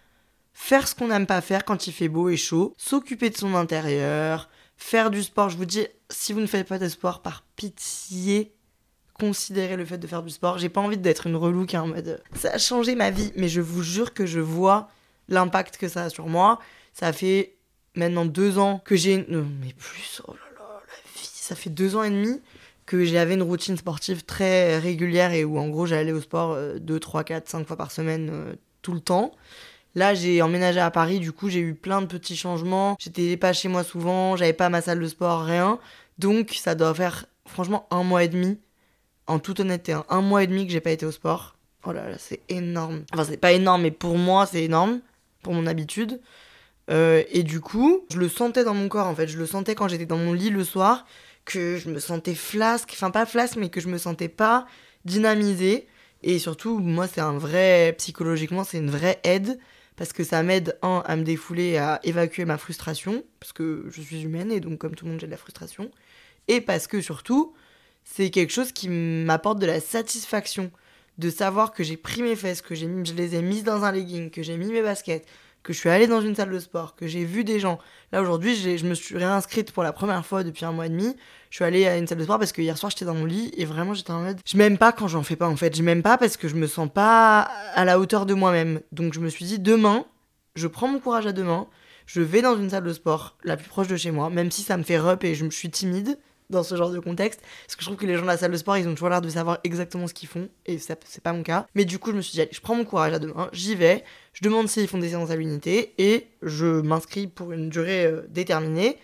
faire 0.53 0.87
ce 0.87 0.95
qu'on 0.95 1.07
n'aime 1.07 1.27
pas 1.27 1.41
faire 1.41 1.65
quand 1.65 1.85
il 1.87 1.93
fait 1.93 2.07
beau 2.07 2.29
et 2.29 2.37
chaud, 2.37 2.73
s'occuper 2.77 3.29
de 3.29 3.37
son 3.37 3.55
intérieur, 3.55 4.49
faire 4.77 5.11
du 5.11 5.21
sport. 5.21 5.49
Je 5.49 5.57
vous 5.57 5.65
dis, 5.65 5.85
si 6.09 6.31
vous 6.33 6.39
ne 6.39 6.47
faites 6.47 6.67
pas 6.67 6.79
de 6.79 6.87
sport, 6.87 7.21
par 7.21 7.43
pitié, 7.55 8.53
considérez 9.13 9.75
le 9.75 9.85
fait 9.85 9.97
de 9.97 10.07
faire 10.07 10.23
du 10.23 10.29
sport. 10.29 10.57
J'ai 10.57 10.69
pas 10.69 10.81
envie 10.81 10.97
d'être 10.97 11.27
une 11.27 11.35
relou 11.35 11.65
qui 11.65 11.75
est 11.75 11.79
en 11.79 11.87
mode 11.87 12.21
ça 12.33 12.53
a 12.53 12.57
changé 12.57 12.95
ma 12.95 13.11
vie, 13.11 13.31
mais 13.35 13.49
je 13.49 13.61
vous 13.61 13.83
jure 13.83 14.13
que 14.13 14.25
je 14.25 14.39
vois 14.39 14.89
l'impact 15.27 15.77
que 15.77 15.87
ça 15.87 16.03
a 16.03 16.09
sur 16.09 16.27
moi. 16.27 16.59
Ça 16.93 17.11
fait 17.11 17.55
maintenant 17.95 18.25
deux 18.25 18.57
ans 18.57 18.81
que 18.83 18.95
j'ai. 18.95 19.25
Non, 19.29 19.45
mais 19.61 19.73
plus, 19.73 20.21
oh 20.27 20.33
là 20.33 20.39
là, 20.57 20.81
la 20.87 21.19
vie, 21.19 21.29
ça 21.33 21.55
fait 21.55 21.69
deux 21.69 21.95
ans 21.95 22.03
et 22.03 22.09
demi 22.09 22.41
que 22.85 23.03
j'avais 23.03 23.33
une 23.33 23.43
routine 23.43 23.77
sportive 23.77 24.25
très 24.25 24.77
régulière 24.77 25.33
et 25.33 25.43
où 25.43 25.57
en 25.57 25.69
gros 25.69 25.85
j'allais 25.85 26.11
au 26.11 26.21
sport 26.21 26.57
2, 26.79 26.99
3, 26.99 27.23
4, 27.23 27.49
5 27.49 27.67
fois 27.67 27.77
par 27.77 27.91
semaine 27.91 28.29
euh, 28.31 28.53
tout 28.81 28.93
le 28.93 28.99
temps. 28.99 29.31
Là, 29.95 30.13
j'ai 30.13 30.41
emménagé 30.41 30.81
à 30.81 30.91
Paris, 30.91 31.19
du 31.19 31.31
coup, 31.31 31.49
j'ai 31.49 31.61
eu 31.61 31.73
plein 31.73 32.01
de 32.01 32.05
petits 32.05 32.35
changements. 32.35 32.97
J'étais 32.99 33.37
pas 33.37 33.53
chez 33.53 33.69
moi 33.69 33.83
souvent, 33.83 34.35
j'avais 34.35 34.53
pas 34.53 34.69
ma 34.69 34.81
salle 34.81 34.99
de 34.99 35.07
sport, 35.07 35.43
rien. 35.43 35.79
Donc, 36.19 36.51
ça 36.51 36.75
doit 36.75 36.93
faire 36.93 37.25
franchement 37.45 37.87
un 37.91 38.03
mois 38.03 38.23
et 38.25 38.27
demi, 38.27 38.59
en 39.27 39.39
toute 39.39 39.61
honnêteté, 39.61 39.93
hein, 39.93 40.05
un 40.09 40.21
mois 40.21 40.43
et 40.43 40.47
demi 40.47 40.65
que 40.65 40.73
j'ai 40.73 40.81
pas 40.81 40.91
été 40.91 41.05
au 41.05 41.11
sport. 41.11 41.55
Oh 41.85 41.93
là 41.93 42.09
là, 42.09 42.17
c'est 42.19 42.41
énorme. 42.49 43.03
Enfin, 43.13 43.23
c'est 43.23 43.37
pas 43.37 43.53
énorme, 43.53 43.83
mais 43.83 43.91
pour 43.91 44.17
moi, 44.17 44.45
c'est 44.45 44.63
énorme, 44.63 44.99
pour 45.43 45.53
mon 45.53 45.65
habitude. 45.65 46.19
Euh, 46.91 47.23
et 47.31 47.43
du 47.43 47.61
coup, 47.61 48.05
je 48.11 48.17
le 48.17 48.29
sentais 48.29 48.63
dans 48.63 48.73
mon 48.73 48.87
corps, 48.87 49.07
en 49.07 49.15
fait. 49.15 49.27
Je 49.27 49.37
le 49.37 49.45
sentais 49.45 49.75
quand 49.75 49.87
j'étais 49.87 50.05
dans 50.05 50.17
mon 50.17 50.33
lit 50.33 50.49
le 50.49 50.63
soir 50.63 51.05
que 51.45 51.77
je 51.77 51.89
me 51.89 51.99
sentais 51.99 52.35
flasque, 52.35 52.89
enfin 52.93 53.11
pas 53.11 53.25
flasque, 53.25 53.55
mais 53.57 53.69
que 53.69 53.79
je 53.79 53.87
me 53.87 53.97
sentais 53.97 54.29
pas 54.29 54.65
dynamisée. 55.05 55.87
Et 56.23 56.39
surtout, 56.39 56.79
moi, 56.79 57.07
c'est 57.07 57.21
un 57.21 57.37
vrai, 57.37 57.93
psychologiquement, 57.97 58.63
c'est 58.63 58.79
une 58.79 58.89
vraie 58.89 59.19
aide, 59.23 59.59
parce 59.95 60.11
que 60.11 60.23
ça 60.23 60.41
m'aide, 60.41 60.77
un, 60.81 61.03
à 61.05 61.15
me 61.15 61.23
défouler, 61.23 61.77
à 61.77 61.99
évacuer 62.03 62.45
ma 62.45 62.57
frustration, 62.57 63.23
parce 63.39 63.53
que 63.53 63.85
je 63.91 64.01
suis 64.01 64.23
humaine, 64.23 64.51
et 64.51 64.59
donc 64.59 64.79
comme 64.79 64.95
tout 64.95 65.05
le 65.05 65.11
monde, 65.11 65.19
j'ai 65.19 65.27
de 65.27 65.31
la 65.31 65.37
frustration. 65.37 65.91
Et 66.47 66.61
parce 66.61 66.87
que 66.87 66.99
surtout, 66.99 67.53
c'est 68.03 68.31
quelque 68.31 68.51
chose 68.51 68.71
qui 68.71 68.89
m'apporte 68.89 69.59
de 69.59 69.67
la 69.67 69.79
satisfaction 69.79 70.71
de 71.17 71.29
savoir 71.29 71.71
que 71.71 71.83
j'ai 71.83 71.95
pris 71.95 72.21
mes 72.21 72.35
fesses, 72.35 72.61
que 72.61 72.75
j'ai 72.75 72.89
je 73.05 73.13
les 73.13 73.35
ai 73.35 73.41
mises 73.41 73.63
dans 73.63 73.83
un 73.83 73.91
legging, 73.91 74.31
que 74.31 74.43
j'ai 74.43 74.57
mis 74.57 74.71
mes 74.71 74.81
baskets, 74.81 75.25
que 75.65 75.73
je 75.73 75.79
suis 75.79 75.89
allée 75.89 76.05
dans 76.05 76.21
une 76.21 76.35
salle 76.35 76.51
de 76.51 76.59
sport, 76.59 76.95
que 76.95 77.07
j'ai 77.07 77.25
vu 77.25 77.43
des 77.43 77.59
gens. 77.59 77.79
Là 78.11 78.21
aujourd'hui, 78.21 78.55
je 78.55 78.85
me 78.85 78.93
suis 78.93 79.17
réinscrite 79.17 79.71
pour 79.71 79.81
la 79.81 79.91
première 79.91 80.23
fois 80.23 80.43
depuis 80.43 80.63
un 80.63 80.71
mois 80.71 80.85
et 80.85 80.89
demi. 80.89 81.15
Je 81.49 81.55
suis 81.55 81.65
allée 81.65 81.87
à 81.87 81.97
une 81.97 82.05
salle 82.05 82.19
de 82.19 82.23
sport 82.23 82.37
parce 82.37 82.51
que 82.51 82.61
hier 82.61 82.77
soir 82.77 82.91
j'étais 82.91 83.03
dans 83.03 83.15
mon 83.15 83.25
lit 83.25 83.51
et 83.57 83.65
vraiment 83.65 83.95
j'étais 83.95 84.11
en 84.11 84.21
mode. 84.21 84.39
Je 84.45 84.57
m'aime 84.57 84.77
pas 84.77 84.91
quand 84.91 85.07
j'en 85.07 85.23
fais 85.23 85.35
pas 85.35 85.47
en 85.47 85.55
fait. 85.55 85.75
Je 85.75 85.81
m'aime 85.81 86.03
pas 86.03 86.19
parce 86.19 86.37
que 86.37 86.47
je 86.47 86.55
me 86.55 86.67
sens 86.67 86.87
pas 86.93 87.41
à 87.73 87.83
la 87.83 87.99
hauteur 87.99 88.27
de 88.27 88.35
moi-même. 88.35 88.79
Donc 88.91 89.13
je 89.15 89.19
me 89.19 89.27
suis 89.27 89.43
dit 89.43 89.57
demain, 89.57 90.05
je 90.55 90.67
prends 90.67 90.87
mon 90.87 90.99
courage 90.99 91.25
à 91.25 91.31
demain. 91.31 91.67
Je 92.05 92.21
vais 92.21 92.43
dans 92.43 92.55
une 92.55 92.69
salle 92.69 92.83
de 92.83 92.93
sport 92.93 93.35
la 93.43 93.57
plus 93.57 93.67
proche 93.67 93.87
de 93.87 93.97
chez 93.97 94.11
moi, 94.11 94.29
même 94.29 94.51
si 94.51 94.61
ça 94.61 94.77
me 94.77 94.83
fait 94.83 94.99
rep 94.99 95.23
et 95.23 95.33
je 95.33 95.45
me 95.45 95.49
suis 95.49 95.71
timide 95.71 96.19
dans 96.49 96.63
ce 96.63 96.75
genre 96.75 96.91
de 96.91 96.99
contexte. 96.99 97.41
Parce 97.65 97.75
que 97.75 97.81
je 97.81 97.87
trouve 97.87 97.97
que 97.97 98.05
les 98.05 98.15
gens 98.15 98.21
de 98.21 98.27
la 98.27 98.37
salle 98.37 98.51
de 98.51 98.57
sport, 98.57 98.77
ils 98.77 98.87
ont 98.87 98.93
toujours 98.93 99.09
l'air 99.09 99.21
de 99.21 99.29
savoir 99.29 99.59
exactement 99.63 100.07
ce 100.07 100.13
qu'ils 100.13 100.29
font. 100.29 100.49
Et 100.65 100.77
c'est 100.77 101.21
pas 101.23 101.33
mon 101.33 101.43
cas. 101.43 101.67
Mais 101.75 101.85
du 101.85 101.99
coup, 101.99 102.11
je 102.11 102.15
me 102.17 102.21
suis 102.21 102.33
dit, 102.33 102.41
allez, 102.41 102.51
je 102.53 102.61
prends 102.61 102.75
mon 102.75 102.85
courage 102.85 103.13
à 103.13 103.19
demain, 103.19 103.49
j'y 103.53 103.75
vais. 103.75 104.03
Je 104.33 104.43
demande 104.43 104.67
s'ils 104.67 104.87
font 104.87 104.97
des 104.97 105.09
séances 105.09 105.31
à 105.31 105.35
l'unité. 105.35 105.93
Et 105.97 106.27
je 106.41 106.81
m'inscris 106.81 107.27
pour 107.27 107.51
une 107.51 107.69
durée 107.69 108.05
euh, 108.05 108.21
déterminée. 108.29 108.97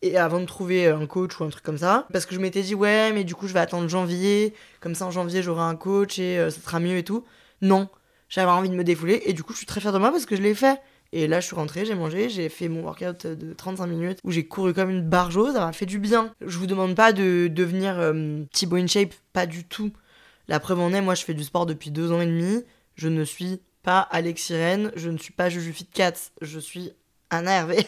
Et 0.00 0.16
avant 0.16 0.40
de 0.40 0.46
trouver 0.46 0.86
un 0.86 1.06
coach 1.06 1.38
ou 1.40 1.44
un 1.44 1.48
truc 1.48 1.64
comme 1.64 1.78
ça. 1.78 2.06
Parce 2.12 2.24
que 2.24 2.34
je 2.34 2.40
m'étais 2.40 2.62
dit, 2.62 2.74
ouais, 2.74 3.12
mais 3.12 3.24
du 3.24 3.34
coup, 3.34 3.48
je 3.48 3.52
vais 3.52 3.60
attendre 3.60 3.88
janvier. 3.88 4.54
Comme 4.80 4.94
ça, 4.94 5.06
en 5.06 5.10
janvier, 5.10 5.42
j'aurai 5.42 5.62
un 5.62 5.76
coach 5.76 6.18
et 6.18 6.38
euh, 6.38 6.50
ça 6.50 6.60
sera 6.60 6.80
mieux 6.80 6.98
et 6.98 7.04
tout. 7.04 7.24
Non. 7.62 7.88
J'avais 8.28 8.50
envie 8.50 8.68
de 8.68 8.74
me 8.74 8.84
défouler. 8.84 9.22
Et 9.24 9.32
du 9.32 9.42
coup, 9.42 9.52
je 9.52 9.58
suis 9.58 9.66
très 9.66 9.80
fière 9.80 9.92
de 9.92 9.98
moi 9.98 10.10
parce 10.10 10.26
que 10.26 10.36
je 10.36 10.42
l'ai 10.42 10.54
fait. 10.54 10.80
Et 11.12 11.26
là, 11.26 11.40
je 11.40 11.46
suis 11.46 11.56
rentrée, 11.56 11.86
j'ai 11.86 11.94
mangé, 11.94 12.28
j'ai 12.28 12.48
fait 12.48 12.68
mon 12.68 12.82
workout 12.82 13.26
de 13.26 13.54
35 13.54 13.86
minutes 13.86 14.18
où 14.24 14.30
j'ai 14.30 14.46
couru 14.46 14.74
comme 14.74 14.90
une 14.90 15.08
barjose, 15.08 15.54
ça 15.54 15.60
m'a 15.60 15.72
fait 15.72 15.86
du 15.86 15.98
bien. 15.98 16.34
Je 16.44 16.58
vous 16.58 16.66
demande 16.66 16.94
pas 16.94 17.12
de 17.12 17.48
devenir 17.50 17.98
euh, 17.98 18.44
Thibaut 18.52 18.76
in 18.76 18.86
shape, 18.86 19.14
pas 19.32 19.46
du 19.46 19.64
tout. 19.64 19.90
La 20.48 20.60
preuve 20.60 20.80
en 20.80 20.92
est, 20.92 21.00
moi, 21.00 21.14
je 21.14 21.24
fais 21.24 21.34
du 21.34 21.44
sport 21.44 21.64
depuis 21.64 21.90
deux 21.90 22.12
ans 22.12 22.20
et 22.20 22.26
demi. 22.26 22.62
Je 22.94 23.08
ne 23.08 23.24
suis 23.24 23.60
pas 23.82 24.00
Alex 24.00 24.42
Sirène, 24.42 24.92
je 24.96 25.08
ne 25.08 25.16
suis 25.16 25.32
pas 25.32 25.48
Juju 25.48 25.72
Fit 25.72 25.86
Cats, 25.86 26.30
je 26.42 26.58
suis 26.58 26.92
un 27.30 27.42
RVR. 27.64 27.84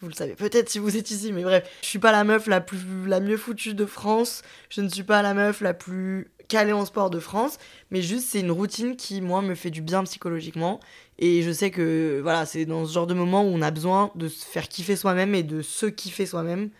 Vous 0.00 0.08
le 0.08 0.14
savez 0.14 0.34
peut-être 0.34 0.70
si 0.70 0.78
vous 0.78 0.96
êtes 0.96 1.10
ici, 1.10 1.30
mais 1.32 1.42
bref, 1.42 1.68
je 1.82 1.86
suis 1.86 1.98
pas 1.98 2.10
la 2.10 2.24
meuf 2.24 2.46
la 2.46 2.62
plus 2.62 3.06
la 3.06 3.20
mieux 3.20 3.36
foutue 3.36 3.74
de 3.74 3.84
France. 3.84 4.42
Je 4.70 4.80
ne 4.80 4.88
suis 4.88 5.02
pas 5.02 5.20
la 5.20 5.34
meuf 5.34 5.60
la 5.60 5.74
plus 5.74 6.30
calée 6.48 6.72
en 6.72 6.86
sport 6.86 7.10
de 7.10 7.20
France, 7.20 7.58
mais 7.90 8.00
juste 8.00 8.28
c'est 8.28 8.40
une 8.40 8.50
routine 8.50 8.96
qui 8.96 9.20
moi 9.20 9.42
me 9.42 9.54
fait 9.54 9.70
du 9.70 9.82
bien 9.82 10.02
psychologiquement 10.04 10.80
et 11.20 11.42
je 11.42 11.50
sais 11.52 11.70
que 11.70 12.20
voilà, 12.22 12.46
c'est 12.46 12.64
dans 12.64 12.86
ce 12.86 12.92
genre 12.92 13.06
de 13.06 13.14
moment 13.14 13.42
où 13.42 13.48
on 13.48 13.60
a 13.62 13.70
besoin 13.70 14.10
de 14.14 14.28
se 14.28 14.44
faire 14.46 14.68
kiffer 14.68 14.96
soi-même 14.96 15.34
et 15.34 15.42
de 15.42 15.60
se 15.60 15.86
kiffer 15.86 16.24
soi-même. 16.24 16.70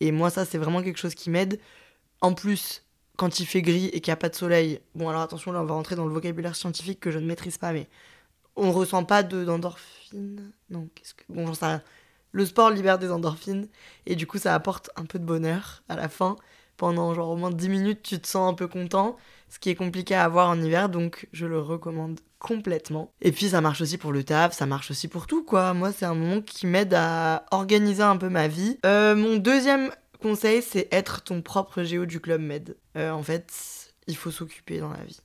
Et 0.00 0.10
moi, 0.12 0.30
ça, 0.30 0.44
c'est 0.44 0.58
vraiment 0.58 0.82
quelque 0.82 0.98
chose 0.98 1.14
qui 1.14 1.30
m'aide. 1.30 1.60
En 2.20 2.34
plus, 2.34 2.82
quand 3.16 3.38
il 3.38 3.46
fait 3.46 3.62
gris 3.62 3.86
et 3.92 4.00
qu'il 4.00 4.10
n'y 4.10 4.14
a 4.14 4.16
pas 4.16 4.28
de 4.28 4.34
soleil, 4.34 4.80
bon, 4.96 5.08
alors 5.08 5.22
attention, 5.22 5.52
là, 5.52 5.62
on 5.62 5.64
va 5.64 5.74
rentrer 5.74 5.94
dans 5.94 6.06
le 6.06 6.12
vocabulaire 6.12 6.56
scientifique 6.56 6.98
que 6.98 7.12
je 7.12 7.20
ne 7.20 7.26
maîtrise 7.26 7.56
pas, 7.56 7.72
mais 7.72 7.88
on 8.56 8.66
ne 8.66 8.72
ressent 8.72 9.04
pas 9.04 9.22
d'endorphines. 9.22 10.52
non, 10.70 10.88
qu'est-ce 10.94 11.14
que. 11.14 11.22
Bon, 11.28 11.46
j'en. 11.52 11.80
Le 12.32 12.44
sport 12.46 12.70
libère 12.70 12.98
des 12.98 13.12
endorphines 13.12 13.68
et 14.06 14.16
du 14.16 14.26
coup, 14.26 14.38
ça 14.38 14.56
apporte 14.56 14.90
un 14.96 15.04
peu 15.04 15.20
de 15.20 15.24
bonheur 15.24 15.84
à 15.88 15.94
la 15.94 16.08
fin. 16.08 16.36
Pendant 16.76 17.14
genre 17.14 17.30
au 17.30 17.36
moins 17.36 17.52
10 17.52 17.68
minutes, 17.68 18.02
tu 18.02 18.18
te 18.20 18.26
sens 18.26 18.50
un 18.50 18.54
peu 18.54 18.66
content. 18.66 19.16
ce 19.48 19.60
qui 19.60 19.70
est 19.70 19.76
compliqué 19.76 20.16
à 20.16 20.24
avoir 20.24 20.48
en 20.50 20.60
hiver, 20.60 20.88
donc 20.88 21.28
je 21.32 21.46
le 21.46 21.60
recommande 21.60 22.18
complètement. 22.44 23.10
Et 23.22 23.32
puis 23.32 23.48
ça 23.48 23.62
marche 23.62 23.80
aussi 23.80 23.96
pour 23.96 24.12
le 24.12 24.22
taf, 24.22 24.54
ça 24.54 24.66
marche 24.66 24.90
aussi 24.90 25.08
pour 25.08 25.26
tout 25.26 25.42
quoi. 25.44 25.72
Moi 25.72 25.92
c'est 25.92 26.04
un 26.04 26.14
moment 26.14 26.42
qui 26.42 26.66
m'aide 26.66 26.92
à 26.92 27.46
organiser 27.52 28.02
un 28.02 28.18
peu 28.18 28.28
ma 28.28 28.48
vie. 28.48 28.78
Euh, 28.84 29.16
mon 29.16 29.36
deuxième 29.36 29.90
conseil 30.20 30.60
c'est 30.60 30.86
être 30.92 31.22
ton 31.22 31.40
propre 31.40 31.84
géo 31.84 32.04
du 32.04 32.20
club 32.20 32.42
med. 32.42 32.76
Euh, 32.98 33.10
en 33.12 33.22
fait 33.22 33.50
il 34.08 34.14
faut 34.14 34.30
s'occuper 34.30 34.78
dans 34.78 34.90
la 34.90 35.02
vie. 35.04 35.20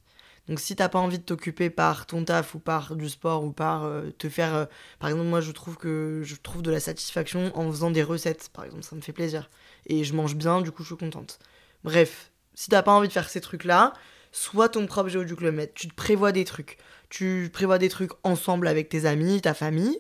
Donc 0.48 0.62
si 0.62 0.78
t'as 0.78 0.88
pas 0.88 1.00
envie 1.00 1.20
de 1.20 1.24
t'occuper 1.24 1.70
par 1.70 2.06
ton 2.06 2.24
taf 2.24 2.56
ou 2.56 2.60
par 2.60 2.96
du 2.96 3.10
sport 3.10 3.44
ou 3.44 3.52
par 3.52 3.84
euh, 3.84 4.12
te 4.18 4.30
faire... 4.30 4.68
par 5.00 5.10
exemple 5.10 5.28
moi 5.28 5.42
je 5.42 5.52
trouve 5.52 5.76
que 5.76 6.22
je 6.24 6.36
trouve 6.38 6.62
de 6.62 6.72
la 6.72 6.80
satisfaction 6.80 7.52
en 7.54 7.70
faisant 7.70 7.92
des 7.92 8.02
recettes 8.02 8.48
par 8.54 8.64
exemple, 8.64 8.84
ça 8.84 8.96
me 8.96 9.02
fait 9.02 9.12
plaisir. 9.12 9.50
Et 9.88 10.06
je 10.06 10.14
mange 10.14 10.36
bien, 10.36 10.62
du 10.62 10.72
coup 10.72 10.84
je 10.84 10.88
suis 10.88 10.98
contente. 10.98 11.40
Bref, 11.84 12.32
si 12.56 12.70
t'as 12.70 12.82
pas 12.82 12.94
envie 12.94 13.10
de 13.10 13.14
faire 13.14 13.30
ces 13.30 13.42
trucs 13.42 13.66
là, 13.66 13.92
sois 14.32 14.70
ton 14.70 14.86
propre 14.86 15.10
géo 15.10 15.24
du 15.24 15.36
club 15.36 15.56
med. 15.56 15.74
Tu 15.74 15.88
te 15.88 15.96
prévois 15.96 16.32
des 16.32 16.46
trucs. 16.46 16.78
Tu 17.10 17.50
prévois 17.51 17.78
des 17.78 17.89
trucs 17.89 18.12
ensemble 18.24 18.68
avec 18.68 18.89
tes 18.89 19.06
amis, 19.06 19.42
ta 19.42 19.54
famille, 19.54 20.00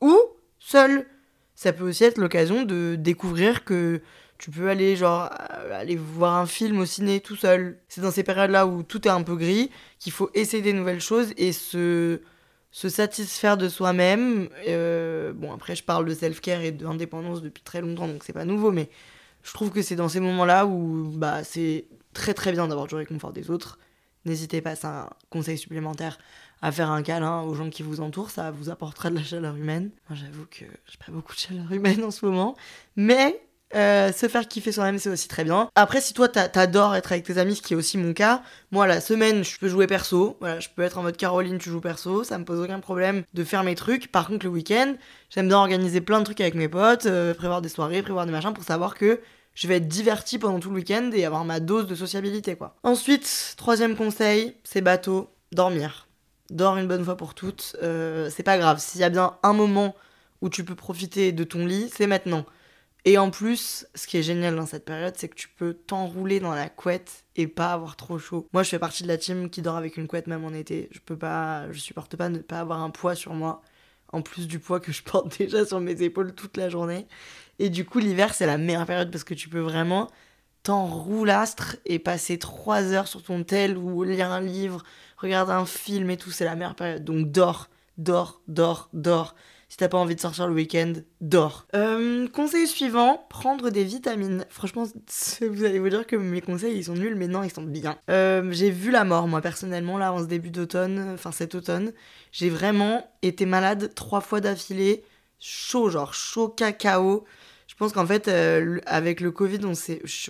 ou 0.00 0.16
seul. 0.58 1.06
Ça 1.54 1.72
peut 1.72 1.84
aussi 1.84 2.04
être 2.04 2.18
l'occasion 2.18 2.62
de 2.62 2.96
découvrir 2.98 3.64
que 3.64 4.00
tu 4.38 4.50
peux 4.50 4.70
aller 4.70 4.96
genre 4.96 5.28
euh, 5.52 5.78
aller 5.78 5.96
voir 5.96 6.36
un 6.36 6.46
film 6.46 6.80
au 6.80 6.86
ciné 6.86 7.20
tout 7.20 7.36
seul. 7.36 7.78
C'est 7.88 8.00
dans 8.00 8.10
ces 8.10 8.22
périodes-là 8.22 8.66
où 8.66 8.82
tout 8.82 9.06
est 9.06 9.10
un 9.10 9.22
peu 9.22 9.36
gris 9.36 9.70
qu'il 9.98 10.12
faut 10.12 10.30
essayer 10.32 10.62
des 10.62 10.72
nouvelles 10.72 11.00
choses 11.00 11.34
et 11.36 11.52
se 11.52 12.20
satisfaire 12.72 13.58
de 13.58 13.68
soi-même. 13.68 14.48
Euh, 14.68 15.34
bon 15.34 15.52
après 15.52 15.76
je 15.76 15.84
parle 15.84 16.06
de 16.06 16.14
self-care 16.14 16.62
et 16.62 16.72
d'indépendance 16.72 17.42
depuis 17.42 17.62
très 17.62 17.82
longtemps 17.82 18.08
donc 18.08 18.24
c'est 18.24 18.32
pas 18.32 18.46
nouveau 18.46 18.72
mais 18.72 18.88
je 19.42 19.52
trouve 19.52 19.70
que 19.70 19.82
c'est 19.82 19.96
dans 19.96 20.08
ces 20.08 20.20
moments-là 20.20 20.64
où 20.66 21.10
bah 21.14 21.44
c'est 21.44 21.86
très 22.14 22.32
très 22.34 22.52
bien 22.52 22.68
d'avoir 22.68 22.86
du 22.86 22.94
réconfort 22.94 23.32
des 23.32 23.50
autres. 23.50 23.78
N'hésitez 24.24 24.60
pas, 24.60 24.76
c'est 24.76 24.86
un 24.86 25.08
conseil 25.30 25.56
supplémentaire 25.58 26.18
à 26.62 26.72
faire 26.72 26.90
un 26.90 27.02
câlin 27.02 27.40
aux 27.42 27.54
gens 27.54 27.70
qui 27.70 27.82
vous 27.82 28.00
entourent, 28.00 28.30
ça 28.30 28.50
vous 28.50 28.68
apportera 28.68 29.08
de 29.10 29.14
la 29.14 29.22
chaleur 29.22 29.56
humaine. 29.56 29.90
Moi, 30.08 30.18
j'avoue 30.20 30.44
que 30.50 30.66
j'ai 30.86 30.98
pas 31.04 31.10
beaucoup 31.10 31.34
de 31.34 31.38
chaleur 31.38 31.72
humaine 31.72 32.04
en 32.04 32.10
ce 32.10 32.26
moment, 32.26 32.54
mais 32.96 33.40
euh, 33.74 34.12
se 34.12 34.28
faire 34.28 34.46
kiffer 34.48 34.72
soi-même, 34.72 34.98
c'est 34.98 35.08
aussi 35.08 35.28
très 35.28 35.44
bien. 35.44 35.70
Après, 35.74 36.00
si 36.00 36.12
toi 36.12 36.28
t'a- 36.28 36.48
t'adores 36.48 36.96
être 36.96 37.12
avec 37.12 37.24
tes 37.24 37.38
amis, 37.38 37.56
ce 37.56 37.62
qui 37.62 37.72
est 37.72 37.76
aussi 37.76 37.96
mon 37.96 38.12
cas, 38.12 38.42
moi 38.72 38.86
la 38.86 39.00
semaine, 39.00 39.42
je 39.44 39.58
peux 39.58 39.68
jouer 39.68 39.86
perso. 39.86 40.36
Voilà, 40.40 40.60
je 40.60 40.68
peux 40.74 40.82
être 40.82 40.98
en 40.98 41.02
mode 41.02 41.16
Caroline, 41.16 41.56
tu 41.58 41.70
joues 41.70 41.80
perso, 41.80 42.24
ça 42.24 42.36
me 42.36 42.44
pose 42.44 42.60
aucun 42.60 42.80
problème 42.80 43.22
de 43.32 43.44
faire 43.44 43.62
mes 43.62 43.74
trucs. 43.76 44.10
Par 44.12 44.26
contre, 44.26 44.44
le 44.44 44.50
week-end, 44.52 44.94
j'aime 45.30 45.48
bien 45.48 45.56
organiser 45.56 46.00
plein 46.00 46.18
de 46.18 46.24
trucs 46.24 46.40
avec 46.40 46.54
mes 46.56 46.68
potes, 46.68 47.06
euh, 47.06 47.32
prévoir 47.32 47.62
des 47.62 47.68
soirées, 47.68 48.02
prévoir 48.02 48.26
des 48.26 48.32
machins 48.32 48.52
pour 48.52 48.64
savoir 48.64 48.96
que 48.96 49.20
je 49.54 49.68
vais 49.68 49.76
être 49.76 49.88
diverti 49.88 50.38
pendant 50.38 50.60
tout 50.60 50.70
le 50.70 50.76
week-end 50.76 51.10
et 51.12 51.24
avoir 51.24 51.44
ma 51.44 51.60
dose 51.60 51.86
de 51.86 51.94
sociabilité, 51.94 52.56
quoi. 52.56 52.76
Ensuite, 52.82 53.54
troisième 53.56 53.96
conseil, 53.96 54.56
c'est 54.64 54.80
bateau, 54.80 55.30
dormir. 55.52 56.08
Dors 56.50 56.76
une 56.78 56.88
bonne 56.88 57.04
fois 57.04 57.16
pour 57.16 57.34
toutes. 57.34 57.76
Euh, 57.82 58.30
c'est 58.30 58.42
pas 58.42 58.58
grave. 58.58 58.80
S'il 58.80 59.00
y 59.00 59.04
a 59.04 59.10
bien 59.10 59.36
un 59.42 59.52
moment 59.52 59.94
où 60.40 60.48
tu 60.48 60.64
peux 60.64 60.74
profiter 60.74 61.32
de 61.32 61.44
ton 61.44 61.66
lit, 61.66 61.90
c'est 61.94 62.06
maintenant. 62.06 62.44
Et 63.04 63.16
en 63.16 63.30
plus, 63.30 63.86
ce 63.94 64.06
qui 64.06 64.18
est 64.18 64.22
génial 64.22 64.56
dans 64.56 64.66
cette 64.66 64.84
période, 64.84 65.14
c'est 65.16 65.28
que 65.28 65.34
tu 65.34 65.48
peux 65.48 65.72
t'enrouler 65.72 66.38
dans 66.38 66.54
la 66.54 66.68
couette 66.68 67.24
et 67.36 67.46
pas 67.46 67.72
avoir 67.72 67.96
trop 67.96 68.18
chaud. 68.18 68.46
Moi, 68.52 68.62
je 68.62 68.68
fais 68.68 68.78
partie 68.78 69.04
de 69.04 69.08
la 69.08 69.16
team 69.16 69.48
qui 69.48 69.62
dort 69.62 69.76
avec 69.76 69.96
une 69.96 70.06
couette 70.06 70.26
même 70.26 70.44
en 70.44 70.52
été. 70.52 70.88
Je 70.92 71.00
peux 71.00 71.16
pas, 71.16 71.70
je 71.72 71.78
supporte 71.78 72.16
pas 72.16 72.28
ne 72.28 72.38
pas 72.38 72.60
avoir 72.60 72.82
un 72.82 72.90
poids 72.90 73.14
sur 73.14 73.32
moi, 73.32 73.62
en 74.12 74.20
plus 74.20 74.46
du 74.46 74.58
poids 74.58 74.80
que 74.80 74.92
je 74.92 75.02
porte 75.02 75.38
déjà 75.38 75.64
sur 75.64 75.80
mes 75.80 76.02
épaules 76.02 76.34
toute 76.34 76.56
la 76.58 76.68
journée. 76.68 77.06
Et 77.60 77.68
du 77.68 77.84
coup, 77.84 77.98
l'hiver, 77.98 78.32
c'est 78.32 78.46
la 78.46 78.56
meilleure 78.56 78.86
période 78.86 79.10
parce 79.10 79.22
que 79.22 79.34
tu 79.34 79.50
peux 79.50 79.60
vraiment 79.60 80.08
t'enroulastre 80.62 81.76
et 81.84 81.98
passer 81.98 82.38
trois 82.38 82.92
heures 82.92 83.06
sur 83.06 83.22
ton 83.22 83.44
tel 83.44 83.76
ou 83.76 84.02
lire 84.02 84.30
un 84.30 84.40
livre, 84.40 84.82
regarder 85.18 85.52
un 85.52 85.66
film 85.66 86.08
et 86.10 86.16
tout. 86.16 86.30
C'est 86.30 86.46
la 86.46 86.56
meilleure 86.56 86.74
période. 86.74 87.04
Donc 87.04 87.30
dors, 87.30 87.68
dors, 87.98 88.40
dors, 88.48 88.88
dors. 88.94 89.34
Si 89.68 89.76
t'as 89.76 89.88
pas 89.88 89.98
envie 89.98 90.16
de 90.16 90.20
sortir 90.20 90.48
le 90.48 90.54
week-end, 90.54 90.94
dors. 91.20 91.66
Euh, 91.76 92.26
conseil 92.28 92.66
suivant, 92.66 93.26
prendre 93.28 93.68
des 93.68 93.84
vitamines. 93.84 94.46
Franchement, 94.48 94.84
vous 95.42 95.64
allez 95.64 95.78
vous 95.78 95.90
dire 95.90 96.06
que 96.06 96.16
mes 96.16 96.40
conseils 96.40 96.76
ils 96.76 96.84
sont 96.84 96.94
nuls, 96.94 97.14
mais 97.14 97.28
non, 97.28 97.44
ils 97.44 97.52
sont 97.52 97.62
bien. 97.62 97.98
Euh, 98.08 98.50
j'ai 98.52 98.70
vu 98.70 98.90
la 98.90 99.04
mort, 99.04 99.28
moi 99.28 99.42
personnellement, 99.42 99.98
là, 99.98 100.14
en 100.14 100.18
ce 100.20 100.24
début 100.24 100.50
d'automne, 100.50 101.10
enfin 101.12 101.30
cet 101.30 101.54
automne. 101.54 101.92
J'ai 102.32 102.48
vraiment 102.48 103.06
été 103.20 103.44
malade 103.44 103.92
trois 103.94 104.22
fois 104.22 104.40
d'affilée. 104.40 105.04
Chaud, 105.38 105.90
genre 105.90 106.14
chaud 106.14 106.48
cacao. 106.48 107.24
Pense 107.80 107.94
qu'en 107.94 108.04
fait, 108.04 108.28
euh, 108.28 108.78
avec 108.84 109.22
le 109.22 109.30
Covid, 109.30 109.60
on, 109.64 109.72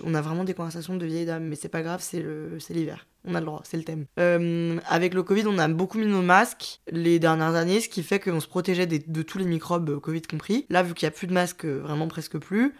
on 0.05 0.13
a 0.15 0.21
vraiment 0.21 0.45
des 0.45 0.53
conversations 0.53 0.95
de 0.95 1.05
vieilles 1.05 1.25
dames, 1.25 1.43
mais 1.43 1.57
c'est 1.57 1.67
pas 1.67 1.81
grave, 1.81 2.01
c'est 2.01 2.23
l'hiver. 2.69 3.05
On 3.25 3.35
a 3.35 3.41
le 3.41 3.45
droit, 3.45 3.61
c'est 3.65 3.75
le 3.75 3.83
thème. 3.83 4.05
Euh, 4.21 4.79
avec 4.87 5.13
le 5.13 5.21
Covid, 5.21 5.43
on 5.47 5.57
a 5.57 5.67
beaucoup 5.67 5.97
mis 5.97 6.05
nos 6.05 6.21
masques 6.21 6.79
les 6.89 7.19
dernières 7.19 7.55
années, 7.55 7.81
ce 7.81 7.89
qui 7.89 8.03
fait 8.03 8.21
qu'on 8.21 8.39
se 8.39 8.47
protégeait 8.47 8.87
de 8.87 9.21
tous 9.21 9.37
les 9.37 9.43
microbes, 9.43 9.89
euh, 9.89 9.99
Covid 9.99 10.21
compris. 10.21 10.65
Là, 10.69 10.81
vu 10.81 10.93
qu'il 10.93 11.05
n'y 11.05 11.09
a 11.09 11.11
plus 11.11 11.27
de 11.27 11.33
masques, 11.33 11.65
vraiment 11.65 12.07
presque 12.07 12.37
plus, 12.37 12.73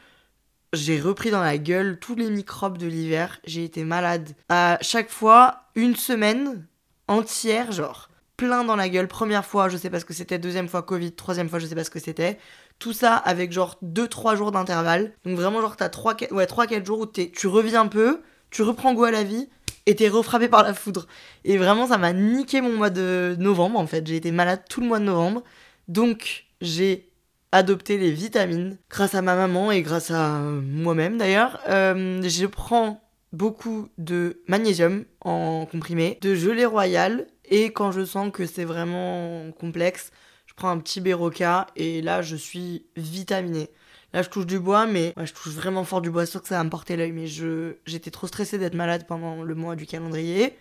j'ai 0.71 1.01
repris 1.01 1.31
dans 1.31 1.41
la 1.41 1.57
gueule 1.57 1.99
tous 1.99 2.15
les 2.15 2.29
microbes 2.29 2.77
de 2.77 2.87
l'hiver. 2.87 3.41
J'ai 3.43 3.65
été 3.65 3.83
malade. 3.83 4.29
À 4.47 4.77
chaque 4.79 5.09
fois, 5.09 5.63
une 5.75 5.97
semaine 5.97 6.65
entière, 7.09 7.73
genre, 7.73 8.09
plein 8.37 8.63
dans 8.63 8.77
la 8.77 8.87
gueule. 8.87 9.09
Première 9.09 9.45
fois, 9.45 9.67
je 9.67 9.75
sais 9.75 9.89
pas 9.89 9.99
ce 9.99 10.05
que 10.05 10.13
c'était. 10.13 10.39
Deuxième 10.39 10.69
fois, 10.69 10.81
Covid. 10.81 11.11
Troisième 11.11 11.49
fois, 11.49 11.59
je 11.59 11.65
sais 11.65 11.75
pas 11.75 11.83
ce 11.83 11.89
que 11.91 11.99
c'était. 11.99 12.39
Tout 12.81 12.93
ça 12.93 13.15
avec 13.15 13.51
genre 13.51 13.77
2-3 13.83 14.35
jours 14.35 14.51
d'intervalle. 14.51 15.13
Donc 15.23 15.37
vraiment, 15.37 15.61
genre, 15.61 15.77
t'as 15.77 15.87
3-4 15.87 16.33
ouais, 16.33 16.45
3-4 16.45 16.83
jours 16.83 17.01
où 17.01 17.05
tu 17.05 17.47
reviens 17.47 17.81
un 17.81 17.87
peu, 17.87 18.21
tu 18.49 18.63
reprends 18.63 18.95
goût 18.95 19.03
à 19.03 19.11
la 19.11 19.23
vie 19.23 19.49
et 19.85 19.95
t'es 19.95 20.07
refrappé 20.07 20.47
par 20.47 20.63
la 20.63 20.73
foudre. 20.73 21.05
Et 21.43 21.59
vraiment, 21.59 21.85
ça 21.85 21.99
m'a 21.99 22.11
niqué 22.11 22.59
mon 22.59 22.75
mois 22.75 22.89
de 22.89 23.35
novembre 23.37 23.77
en 23.77 23.85
fait. 23.85 24.07
J'ai 24.07 24.15
été 24.15 24.31
malade 24.31 24.63
tout 24.67 24.81
le 24.81 24.87
mois 24.87 24.97
de 24.97 25.03
novembre. 25.03 25.43
Donc, 25.89 26.45
j'ai 26.59 27.11
adopté 27.51 27.99
les 27.99 28.11
vitamines 28.11 28.79
grâce 28.89 29.13
à 29.13 29.21
ma 29.21 29.35
maman 29.35 29.71
et 29.71 29.83
grâce 29.83 30.09
à 30.09 30.39
moi-même 30.39 31.19
d'ailleurs. 31.19 31.59
Euh, 31.69 32.19
je 32.23 32.47
prends 32.47 33.07
beaucoup 33.31 33.89
de 33.99 34.41
magnésium 34.47 35.05
en 35.21 35.67
comprimé, 35.67 36.17
de 36.21 36.33
gelée 36.33 36.65
royale 36.65 37.27
et 37.45 37.65
quand 37.65 37.91
je 37.91 38.03
sens 38.05 38.31
que 38.31 38.47
c'est 38.47 38.65
vraiment 38.65 39.51
complexe, 39.59 40.11
je 40.51 40.55
prends 40.55 40.69
un 40.69 40.79
petit 40.79 40.99
Béroca 40.99 41.67
et 41.77 42.01
là 42.01 42.21
je 42.21 42.35
suis 42.35 42.85
vitaminée. 42.97 43.69
Là 44.13 44.21
je 44.21 44.29
touche 44.29 44.45
du 44.45 44.59
bois 44.59 44.85
mais 44.85 45.13
je 45.23 45.31
touche 45.31 45.53
vraiment 45.53 45.85
fort 45.85 46.01
du 46.01 46.11
bois, 46.11 46.25
sûr 46.25 46.41
que 46.41 46.49
ça 46.49 46.57
va 46.57 46.63
me 46.65 46.69
porter 46.69 46.97
l'œil 46.97 47.13
mais 47.13 47.27
je 47.27 47.77
j'étais 47.85 48.11
trop 48.11 48.27
stressée 48.27 48.57
d'être 48.57 48.75
malade 48.75 49.05
pendant 49.07 49.43
le 49.43 49.55
mois 49.55 49.77
du 49.77 49.85
calendrier. 49.85 50.57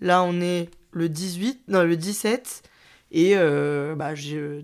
Là 0.00 0.22
on 0.22 0.40
est 0.40 0.70
le 0.92 1.08
18, 1.10 1.64
non 1.68 1.82
le 1.82 1.96
17 1.96 2.62
et 3.10 3.36
euh, 3.36 3.94
bah, 3.94 4.14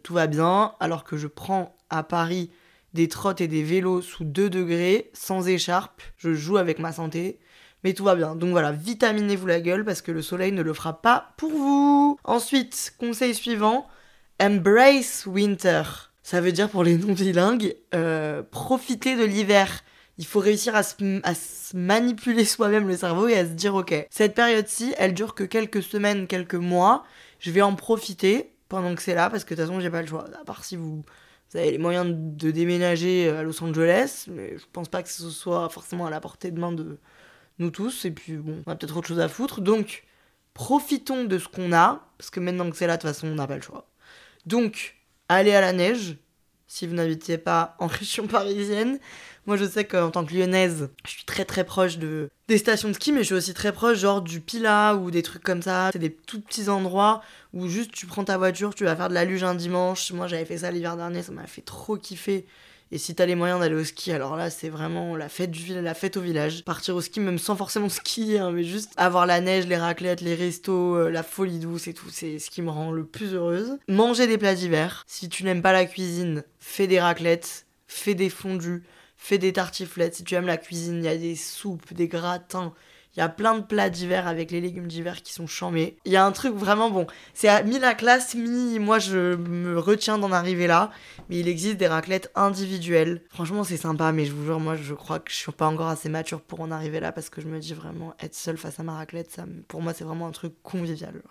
tout 0.03 0.15
va 0.15 0.27
bien 0.27 0.73
alors 0.81 1.05
que 1.05 1.19
je 1.19 1.27
prends 1.27 1.77
à 1.91 2.03
Paris 2.03 2.51
des 2.95 3.09
trottes 3.09 3.41
et 3.41 3.49
des 3.49 3.63
vélos 3.63 4.03
sous 4.03 4.25
2 4.25 4.51
degrés, 4.51 5.11
sans 5.13 5.47
écharpe. 5.47 6.03
Je 6.17 6.35
joue 6.35 6.57
avec 6.57 6.79
ma 6.79 6.93
santé, 6.93 7.39
mais 7.85 7.95
tout 7.95 8.05
va 8.05 8.17
bien. 8.17 8.35
Donc 8.35 8.51
voilà, 8.51 8.73
vitaminez-vous 8.73 9.47
la 9.47 9.61
gueule 9.61 9.85
parce 9.85 10.03
que 10.03 10.13
le 10.13 10.23
soleil 10.23 10.53
ne 10.53 10.63
le 10.63 10.73
fera 10.73 11.01
pas 11.01 11.33
pour 11.37 11.51
vous. 11.51 12.19
Ensuite, 12.25 12.95
conseil 12.99 13.35
suivant, 13.35 13.87
embrace 14.41 15.27
winter. 15.27 15.83
Ça 16.23 16.41
veut 16.41 16.53
dire 16.53 16.69
pour 16.69 16.85
les 16.85 16.97
non-bilingues, 16.97 17.77
euh, 17.95 18.43
profiter 18.43 19.17
de 19.17 19.25
l'hiver. 19.25 19.83
Il 20.19 20.27
faut 20.27 20.41
réussir 20.41 20.75
à 20.75 20.83
se, 20.83 20.95
manipuler 21.75 22.45
soi-même 22.45 22.87
le 22.87 22.97
cerveau 22.97 23.29
et 23.29 23.37
à 23.37 23.45
se 23.45 23.51
dire 23.51 23.75
ok, 23.75 24.07
cette 24.11 24.35
période-ci, 24.35 24.95
elle 24.99 25.15
dure 25.15 25.35
que 25.35 25.45
quelques 25.45 25.83
semaines, 25.83 26.27
quelques 26.27 26.55
mois. 26.55 27.05
Je 27.39 27.51
vais 27.51 27.63
en 27.63 27.75
profiter 27.75 28.53
pendant 28.69 28.95
que 28.95 29.03
c'est 29.03 29.15
là 29.15 29.31
parce 29.31 29.45
que 29.45 29.55
de 29.55 29.61
toute 29.61 29.69
façon, 29.69 29.81
j'ai 29.81 29.91
pas 29.91 30.03
le 30.03 30.09
choix. 30.09 30.27
À 30.41 30.45
part 30.45 30.65
si 30.65 30.77
vous, 30.77 31.03
avez 31.55 31.73
les 31.73 31.79
moyens 31.79 32.07
de 32.09 32.51
déménager 32.51 33.29
à 33.29 33.43
Los 33.43 33.63
Angeles, 33.65 34.27
mais 34.29 34.57
je 34.57 34.65
pense 34.73 34.89
pas 34.89 35.03
que 35.03 35.09
ce 35.09 35.31
soit 35.31 35.69
forcément 35.69 36.07
à 36.07 36.11
la 36.11 36.21
portée 36.21 36.51
de 36.51 36.61
main 36.61 36.73
de 36.73 36.99
nous 37.59 37.71
tous. 37.71 38.05
Et 38.05 38.11
puis 38.11 38.35
bon, 38.35 38.63
on 38.67 38.71
a 38.71 38.77
peut-être 38.77 38.97
autre 38.97 39.09
chose 39.09 39.21
à 39.21 39.29
foutre. 39.29 39.61
Donc, 39.61 40.05
profitons 40.55 41.25
de 41.25 41.39
ce 41.39 41.49
qu'on 41.49 41.73
a, 41.73 42.07
parce 42.19 42.31
que 42.31 42.41
maintenant 42.41 42.71
que 42.71 42.77
c'est 42.77 42.87
là, 42.87 42.97
de 42.97 43.03
toute 43.03 43.11
façon, 43.11 43.27
on 43.27 43.35
n'a 43.35 43.47
pas 43.47 43.57
le 43.57 43.63
choix. 43.63 43.90
Donc, 44.47 44.97
allez 45.29 45.53
à 45.53 45.61
la 45.61 45.73
neige, 45.73 46.17
si 46.67 46.87
vous 46.87 46.95
n'habitiez 46.95 47.37
pas 47.37 47.77
en 47.79 47.87
région 47.87 48.27
parisienne. 48.27 48.99
Moi, 49.47 49.57
je 49.57 49.65
sais 49.65 49.85
qu'en 49.85 50.11
tant 50.11 50.25
que 50.25 50.35
lyonnaise, 50.35 50.91
je 51.05 51.11
suis 51.11 51.25
très 51.25 51.45
très 51.45 51.65
proche 51.65 51.99
de 51.99 52.31
des 52.47 52.59
stations 52.59 52.89
de 52.89 52.95
ski, 52.95 53.13
mais 53.13 53.21
je 53.21 53.27
suis 53.27 53.35
aussi 53.35 53.55
très 53.55 53.73
proche, 53.73 53.99
genre 53.99 54.23
du 54.23 54.41
Pila 54.41 54.97
ou 54.97 55.11
des 55.11 55.23
trucs 55.23 55.43
comme 55.43 55.63
ça. 55.63 55.91
C'est 55.93 55.99
des 55.99 56.13
tout 56.13 56.41
petits 56.41 56.69
endroits 56.69 57.23
où 57.53 57.69
juste 57.69 57.93
tu 57.93 58.07
prends 58.07 58.25
ta 58.25 58.39
voiture, 58.39 58.75
tu 58.75 58.85
vas 58.85 58.95
faire 58.95 59.09
de 59.09 59.15
la 59.15 59.25
luge 59.25 59.43
un 59.43 59.55
dimanche. 59.55 60.13
Moi, 60.13 60.27
j'avais 60.27 60.45
fait 60.45 60.59
ça 60.59 60.71
l'hiver 60.71 60.97
dernier, 60.97 61.23
ça 61.23 61.33
m'a 61.33 61.47
fait 61.47 61.63
trop 61.63 61.97
kiffer. 61.97 62.47
Et 62.93 62.99
si 62.99 63.15
t'as 63.15 63.27
les 63.27 63.37
moyens 63.37 63.61
d'aller 63.61 63.77
au 63.77 63.85
ski, 63.85 64.11
alors 64.11 64.37
là, 64.37 64.51
c'est 64.51 64.69
vraiment 64.69 65.15
la 65.17 65.29
fête 65.29 65.53
du 65.53 65.61
village, 65.61 65.85
la 65.85 65.95
fête 65.95 66.17
au 66.17 66.21
village. 66.21 66.65
Partir 66.65 66.97
au 66.97 67.01
ski, 67.01 67.21
même 67.21 67.39
sans 67.39 67.55
forcément 67.55 67.89
skier, 67.89 68.41
hein, 68.41 68.51
mais 68.51 68.65
juste 68.65 68.93
avoir 68.97 69.27
la 69.27 69.41
neige, 69.41 69.67
les 69.67 69.77
raclettes, 69.77 70.21
les 70.21 70.35
restos, 70.35 70.97
euh, 70.97 71.11
la 71.11 71.23
folie 71.23 71.61
douce 71.61 71.87
et 71.87 71.95
tout, 71.95 72.11
c'est 72.11 72.39
ce 72.39 72.51
qui 72.51 72.63
me 72.63 72.71
rend 72.71 72.91
le 72.91 73.05
plus 73.05 73.35
heureuse. 73.35 73.79
Manger 73.89 74.27
des 74.27 74.39
plats 74.39 74.55
d'hiver. 74.55 75.05
Si 75.07 75.29
tu 75.29 75.45
n'aimes 75.45 75.63
pas 75.63 75.73
la 75.73 75.87
cuisine, 75.87 76.43
fais 76.59 76.89
des 76.89 77.01
raclettes, 77.01 77.67
fais 77.87 78.15
des 78.15 78.31
fondus, 78.31 78.83
fais 79.17 79.39
des 79.39 79.53
tartiflettes. 79.53 80.17
Si 80.17 80.25
tu 80.25 80.35
aimes 80.35 80.47
la 80.47 80.57
cuisine, 80.57 80.97
il 80.97 81.05
y 81.05 81.09
a 81.09 81.17
des 81.17 81.37
soupes, 81.37 81.95
des 81.95 82.09
gratins, 82.09 82.75
Il 83.17 83.19
y 83.19 83.23
a 83.23 83.29
plein 83.29 83.59
de 83.59 83.63
plats 83.63 83.91
d'hiver 83.91 84.29
avec 84.29 84.51
les 84.51 84.61
légumes 84.61 84.87
d'hiver 84.87 85.23
qui 85.23 85.33
sont 85.33 85.47
chamés. 85.49 85.97
Il 86.05 86.13
y 86.13 86.17
a 86.17 86.25
un 86.25 86.31
truc 86.31 86.55
vraiment 86.55 86.91
bon. 86.91 87.07
C'est 87.35 87.49
à 87.49 87.63
mi 87.63 87.79
la 87.79 87.95
classe, 87.95 88.35
mi 88.35 88.79
moi 88.79 88.99
je 88.99 89.35
me 89.35 89.79
retiens 89.79 90.19
d'en 90.19 90.31
arriver 90.31 90.67
là. 90.67 90.91
Mais 91.29 91.41
il 91.41 91.49
existe 91.49 91.77
des 91.77 91.89
raclettes 91.89 92.31
individuelles. 92.35 93.23
Franchement, 93.29 93.65
c'est 93.65 93.77
sympa, 93.77 94.13
mais 94.13 94.25
je 94.27 94.33
vous 94.33 94.45
jure, 94.45 94.61
moi 94.61 94.77
je 94.77 94.95
crois 94.95 95.19
que 95.19 95.31
je 95.31 95.37
suis 95.37 95.53
pas 95.53 95.67
encore 95.67 95.89
assez 95.89 96.09
mature 96.09 96.41
pour 96.41 96.61
en 96.61 96.71
arriver 96.71 97.01
là 97.01 97.11
parce 97.11 97.31
que 97.31 97.41
je 97.41 97.49
me 97.49 97.59
dis 97.59 97.75
vraiment 97.75 98.15
être 98.21 98.35
seule 98.35 98.57
face 98.57 98.79
à 98.79 98.85
ma 98.85 98.95
raclette, 98.95 99.33
ça, 99.33 99.45
pour 99.67 99.83
moi 99.83 99.93
c'est 99.93 100.05
vraiment 100.05 100.29
un 100.29 100.33
truc 100.33 100.55
convivial. 100.63 101.23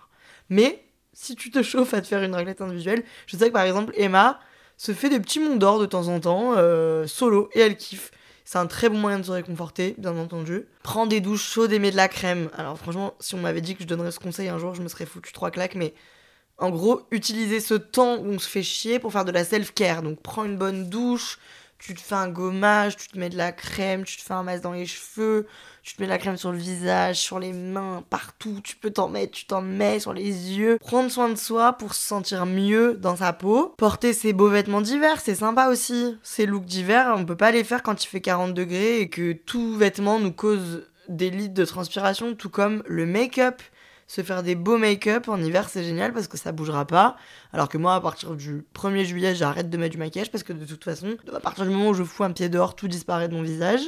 Mais 0.50 0.84
si 1.12 1.34
tu 1.34 1.50
te 1.50 1.62
chauffes 1.62 1.94
à 1.94 2.02
te 2.02 2.06
faire 2.06 2.22
une 2.22 2.34
raclette 2.34 2.60
individuelle, 2.60 3.04
je 3.26 3.36
sais 3.36 3.48
que 3.48 3.52
par 3.52 3.64
exemple 3.64 3.92
Emma 3.96 4.38
se 4.76 4.92
fait 4.92 5.08
des 5.08 5.20
petits 5.20 5.40
monts 5.40 5.56
d'or 5.56 5.78
de 5.78 5.86
temps 5.86 6.08
en 6.08 6.20
temps, 6.20 6.54
euh, 6.56 7.06
solo, 7.06 7.50
et 7.54 7.60
elle 7.60 7.76
kiffe. 7.76 8.10
C'est 8.44 8.58
un 8.58 8.66
très 8.66 8.88
bon 8.88 8.98
moyen 8.98 9.18
de 9.18 9.24
se 9.24 9.30
réconforter, 9.30 9.94
bien 9.98 10.16
entendu. 10.16 10.66
Prends 10.82 11.06
des 11.06 11.20
douches 11.20 11.48
chaudes 11.48 11.72
et 11.72 11.78
mets 11.78 11.90
de 11.90 11.96
la 11.96 12.08
crème. 12.08 12.50
Alors 12.56 12.78
franchement, 12.78 13.14
si 13.20 13.34
on 13.34 13.38
m'avait 13.38 13.60
dit 13.60 13.74
que 13.76 13.82
je 13.82 13.88
donnerais 13.88 14.10
ce 14.10 14.18
conseil 14.18 14.48
un 14.48 14.58
jour, 14.58 14.74
je 14.74 14.82
me 14.82 14.88
serais 14.88 15.06
foutu 15.06 15.32
trois 15.32 15.50
claques, 15.50 15.74
mais 15.74 15.94
en 16.58 16.70
gros, 16.70 17.02
utilisez 17.10 17.60
ce 17.60 17.74
temps 17.74 18.18
où 18.18 18.26
on 18.26 18.38
se 18.38 18.48
fait 18.48 18.62
chier 18.62 18.98
pour 18.98 19.12
faire 19.12 19.24
de 19.24 19.32
la 19.32 19.44
self-care. 19.44 20.02
Donc 20.02 20.20
prends 20.20 20.44
une 20.44 20.58
bonne 20.58 20.90
douche, 20.90 21.38
tu 21.80 21.94
te 21.94 22.00
fais 22.00 22.14
un 22.14 22.28
gommage, 22.28 22.96
tu 22.96 23.08
te 23.08 23.18
mets 23.18 23.30
de 23.30 23.36
la 23.36 23.52
crème, 23.52 24.04
tu 24.04 24.18
te 24.18 24.22
fais 24.22 24.34
un 24.34 24.42
masque 24.42 24.62
dans 24.62 24.72
les 24.72 24.86
cheveux, 24.86 25.46
tu 25.82 25.94
te 25.94 26.02
mets 26.02 26.06
de 26.06 26.12
la 26.12 26.18
crème 26.18 26.36
sur 26.36 26.52
le 26.52 26.58
visage, 26.58 27.16
sur 27.16 27.38
les 27.38 27.52
mains, 27.52 28.04
partout, 28.10 28.60
tu 28.62 28.76
peux 28.76 28.90
t'en 28.90 29.08
mettre, 29.08 29.32
tu 29.32 29.46
t'en 29.46 29.62
mets 29.62 29.98
sur 29.98 30.12
les 30.12 30.52
yeux. 30.52 30.78
Prendre 30.78 31.10
soin 31.10 31.28
de 31.28 31.36
soi 31.36 31.72
pour 31.72 31.94
se 31.94 32.02
sentir 32.02 32.44
mieux 32.46 32.94
dans 32.94 33.16
sa 33.16 33.32
peau. 33.32 33.74
Porter 33.78 34.12
ses 34.12 34.32
beaux 34.32 34.50
vêtements 34.50 34.82
d'hiver, 34.82 35.20
c'est 35.20 35.34
sympa 35.34 35.68
aussi. 35.68 36.18
Ces 36.22 36.46
looks 36.46 36.66
d'hiver, 36.66 37.14
on 37.16 37.24
peut 37.24 37.36
pas 37.36 37.50
les 37.50 37.64
faire 37.64 37.82
quand 37.82 38.04
il 38.04 38.08
fait 38.08 38.20
40 38.20 38.52
degrés 38.52 39.00
et 39.00 39.08
que 39.08 39.32
tout 39.32 39.74
vêtement 39.76 40.20
nous 40.20 40.32
cause 40.32 40.86
des 41.08 41.30
litres 41.30 41.54
de 41.54 41.64
transpiration, 41.64 42.34
tout 42.34 42.50
comme 42.50 42.82
le 42.86 43.06
make-up 43.06 43.62
se 44.10 44.22
faire 44.22 44.42
des 44.42 44.56
beaux 44.56 44.76
make-up 44.76 45.28
en 45.28 45.40
hiver, 45.40 45.68
c'est 45.68 45.84
génial 45.84 46.12
parce 46.12 46.26
que 46.26 46.36
ça 46.36 46.50
bougera 46.50 46.84
pas. 46.84 47.16
Alors 47.52 47.68
que 47.68 47.78
moi, 47.78 47.94
à 47.94 48.00
partir 48.00 48.34
du 48.34 48.64
1er 48.74 49.04
juillet, 49.04 49.36
j'arrête 49.36 49.70
de 49.70 49.76
mettre 49.76 49.92
du 49.92 49.98
maquillage 49.98 50.32
parce 50.32 50.42
que 50.42 50.52
de 50.52 50.64
toute 50.64 50.82
façon, 50.82 51.16
à 51.32 51.38
partir 51.38 51.64
du 51.64 51.70
moment 51.70 51.90
où 51.90 51.94
je 51.94 52.02
fous 52.02 52.24
un 52.24 52.32
pied 52.32 52.48
dehors, 52.48 52.74
tout 52.74 52.88
disparaît 52.88 53.28
de 53.28 53.34
mon 53.34 53.42
visage. 53.42 53.82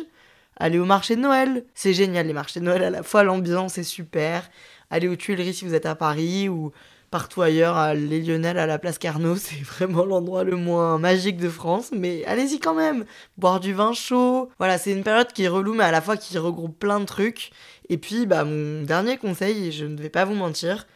Aller 0.57 0.79
au 0.79 0.85
marché 0.85 1.17
de 1.17 1.21
Noël, 1.23 1.65
c'est 1.75 1.93
génial 1.93 2.29
les 2.29 2.35
marchés 2.35 2.61
de 2.61 2.65
Noël 2.65 2.85
à 2.85 2.91
la 2.91 3.03
fois, 3.03 3.25
l'ambiance 3.25 3.79
est 3.79 3.83
super. 3.83 4.49
Aller 4.91 5.09
aux 5.09 5.17
Tuileries 5.17 5.55
si 5.55 5.65
vous 5.65 5.75
êtes 5.75 5.87
à 5.87 5.97
Paris 5.97 6.49
ou 6.49 6.71
partout 7.11 7.43
ailleurs, 7.43 7.77
à 7.77 7.95
les 7.95 8.23
Lionel, 8.23 8.59
à 8.59 8.67
la 8.67 8.79
place 8.79 8.99
Carnot, 8.99 9.37
c'est 9.39 9.61
vraiment 9.61 10.05
l'endroit 10.05 10.45
le 10.45 10.55
moins 10.55 10.99
magique 10.99 11.37
de 11.37 11.49
France, 11.49 11.91
mais 11.93 12.25
allez-y 12.27 12.61
quand 12.61 12.75
même. 12.75 13.05
Boire 13.39 13.59
du 13.59 13.75
vin 13.75 13.93
chaud. 13.93 14.51
Voilà, 14.59 14.79
c'est 14.79 14.93
une 14.93 15.03
période 15.03 15.33
qui 15.33 15.43
est 15.43 15.49
relou, 15.49 15.75
mais 15.75 15.85
à 15.85 15.91
la 15.91 16.01
fois 16.01 16.17
qui 16.17 16.39
regroupe 16.39 16.79
plein 16.79 17.01
de 17.01 17.07
trucs. 17.07 17.51
Et 17.89 17.99
puis, 17.99 18.27
bah, 18.27 18.45
mon 18.45 18.83
dernier 18.83 19.19
conseil, 19.19 19.69
et 19.69 19.73
je 19.73 19.85
ne 19.85 20.01
vais 20.01 20.11
pas 20.11 20.25
vous 20.25 20.35
mentir, 20.35 20.87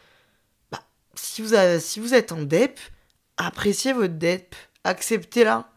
bah, 0.71 0.81
si, 1.15 1.41
vous 1.41 1.53
êtes 2.13 2.31
en 2.31 2.41
DEP, 2.41 2.79
appréciez 3.37 3.93
votre 3.93 4.15
DEP, 4.15 4.55
acceptez-la. 4.83 5.69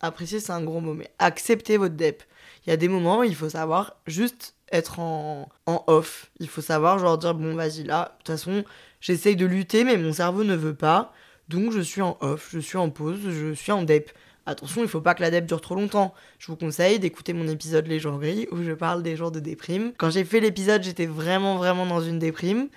Apprécier, 0.00 0.38
c'est 0.38 0.52
un 0.52 0.62
gros 0.62 0.80
mot, 0.80 0.94
mais 0.94 1.10
acceptez 1.18 1.76
votre 1.76 1.96
DEP. 1.96 2.22
Il 2.66 2.70
y 2.70 2.72
a 2.72 2.76
des 2.76 2.88
moments 2.88 3.20
où 3.20 3.24
il 3.24 3.34
faut 3.34 3.48
savoir 3.48 3.96
juste 4.06 4.54
être 4.70 5.00
en, 5.00 5.48
en 5.66 5.82
off. 5.86 6.30
Il 6.38 6.48
faut 6.48 6.60
savoir, 6.60 6.98
genre, 6.98 7.18
dire, 7.18 7.34
bon, 7.34 7.54
vas-y, 7.54 7.82
là, 7.84 8.12
de 8.12 8.18
toute 8.18 8.36
façon, 8.36 8.64
j'essaye 9.00 9.36
de 9.36 9.46
lutter, 9.46 9.84
mais 9.84 9.96
mon 9.96 10.12
cerveau 10.12 10.44
ne 10.44 10.54
veut 10.54 10.74
pas. 10.74 11.12
Donc, 11.48 11.72
je 11.72 11.80
suis 11.80 12.02
en 12.02 12.16
off, 12.20 12.50
je 12.52 12.58
suis 12.58 12.76
en 12.76 12.90
pause, 12.90 13.20
je 13.24 13.54
suis 13.54 13.72
en 13.72 13.82
DEP. 13.82 14.10
Attention, 14.48 14.80
il 14.80 14.88
faut 14.88 15.02
pas 15.02 15.14
que 15.14 15.20
la 15.20 15.30
DEP 15.30 15.44
dure 15.44 15.60
trop 15.60 15.74
longtemps. 15.74 16.14
Je 16.38 16.46
vous 16.46 16.56
conseille 16.56 16.98
d'écouter 16.98 17.34
mon 17.34 17.46
épisode 17.48 17.86
Les 17.86 17.98
jours 17.98 18.18
gris 18.18 18.48
où 18.50 18.62
je 18.62 18.72
parle 18.72 19.02
des 19.02 19.14
jours 19.14 19.30
de 19.30 19.40
déprime. 19.40 19.92
Quand 19.98 20.08
j'ai 20.08 20.24
fait 20.24 20.40
l'épisode, 20.40 20.82
j'étais 20.82 21.04
vraiment 21.04 21.58
vraiment 21.58 21.84
dans 21.84 22.00
une 22.00 22.18
déprime. 22.18 22.68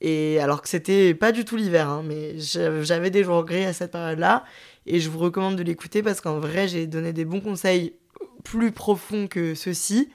Et 0.00 0.40
alors 0.40 0.62
que 0.62 0.70
c'était 0.70 1.12
pas 1.12 1.30
du 1.30 1.44
tout 1.44 1.56
l'hiver, 1.58 1.86
hein, 1.86 2.02
mais 2.02 2.36
j'avais 2.38 3.10
des 3.10 3.24
jours 3.24 3.44
gris 3.44 3.66
à 3.66 3.74
cette 3.74 3.92
période-là. 3.92 4.42
Et 4.86 5.00
je 5.00 5.10
vous 5.10 5.18
recommande 5.18 5.56
de 5.56 5.62
l'écouter 5.62 6.02
parce 6.02 6.22
qu'en 6.22 6.38
vrai, 6.38 6.66
j'ai 6.66 6.86
donné 6.86 7.12
des 7.12 7.26
bons 7.26 7.42
conseils 7.42 7.92
plus 8.42 8.72
profonds 8.72 9.26
que 9.28 9.54
ceux-ci. 9.54 10.08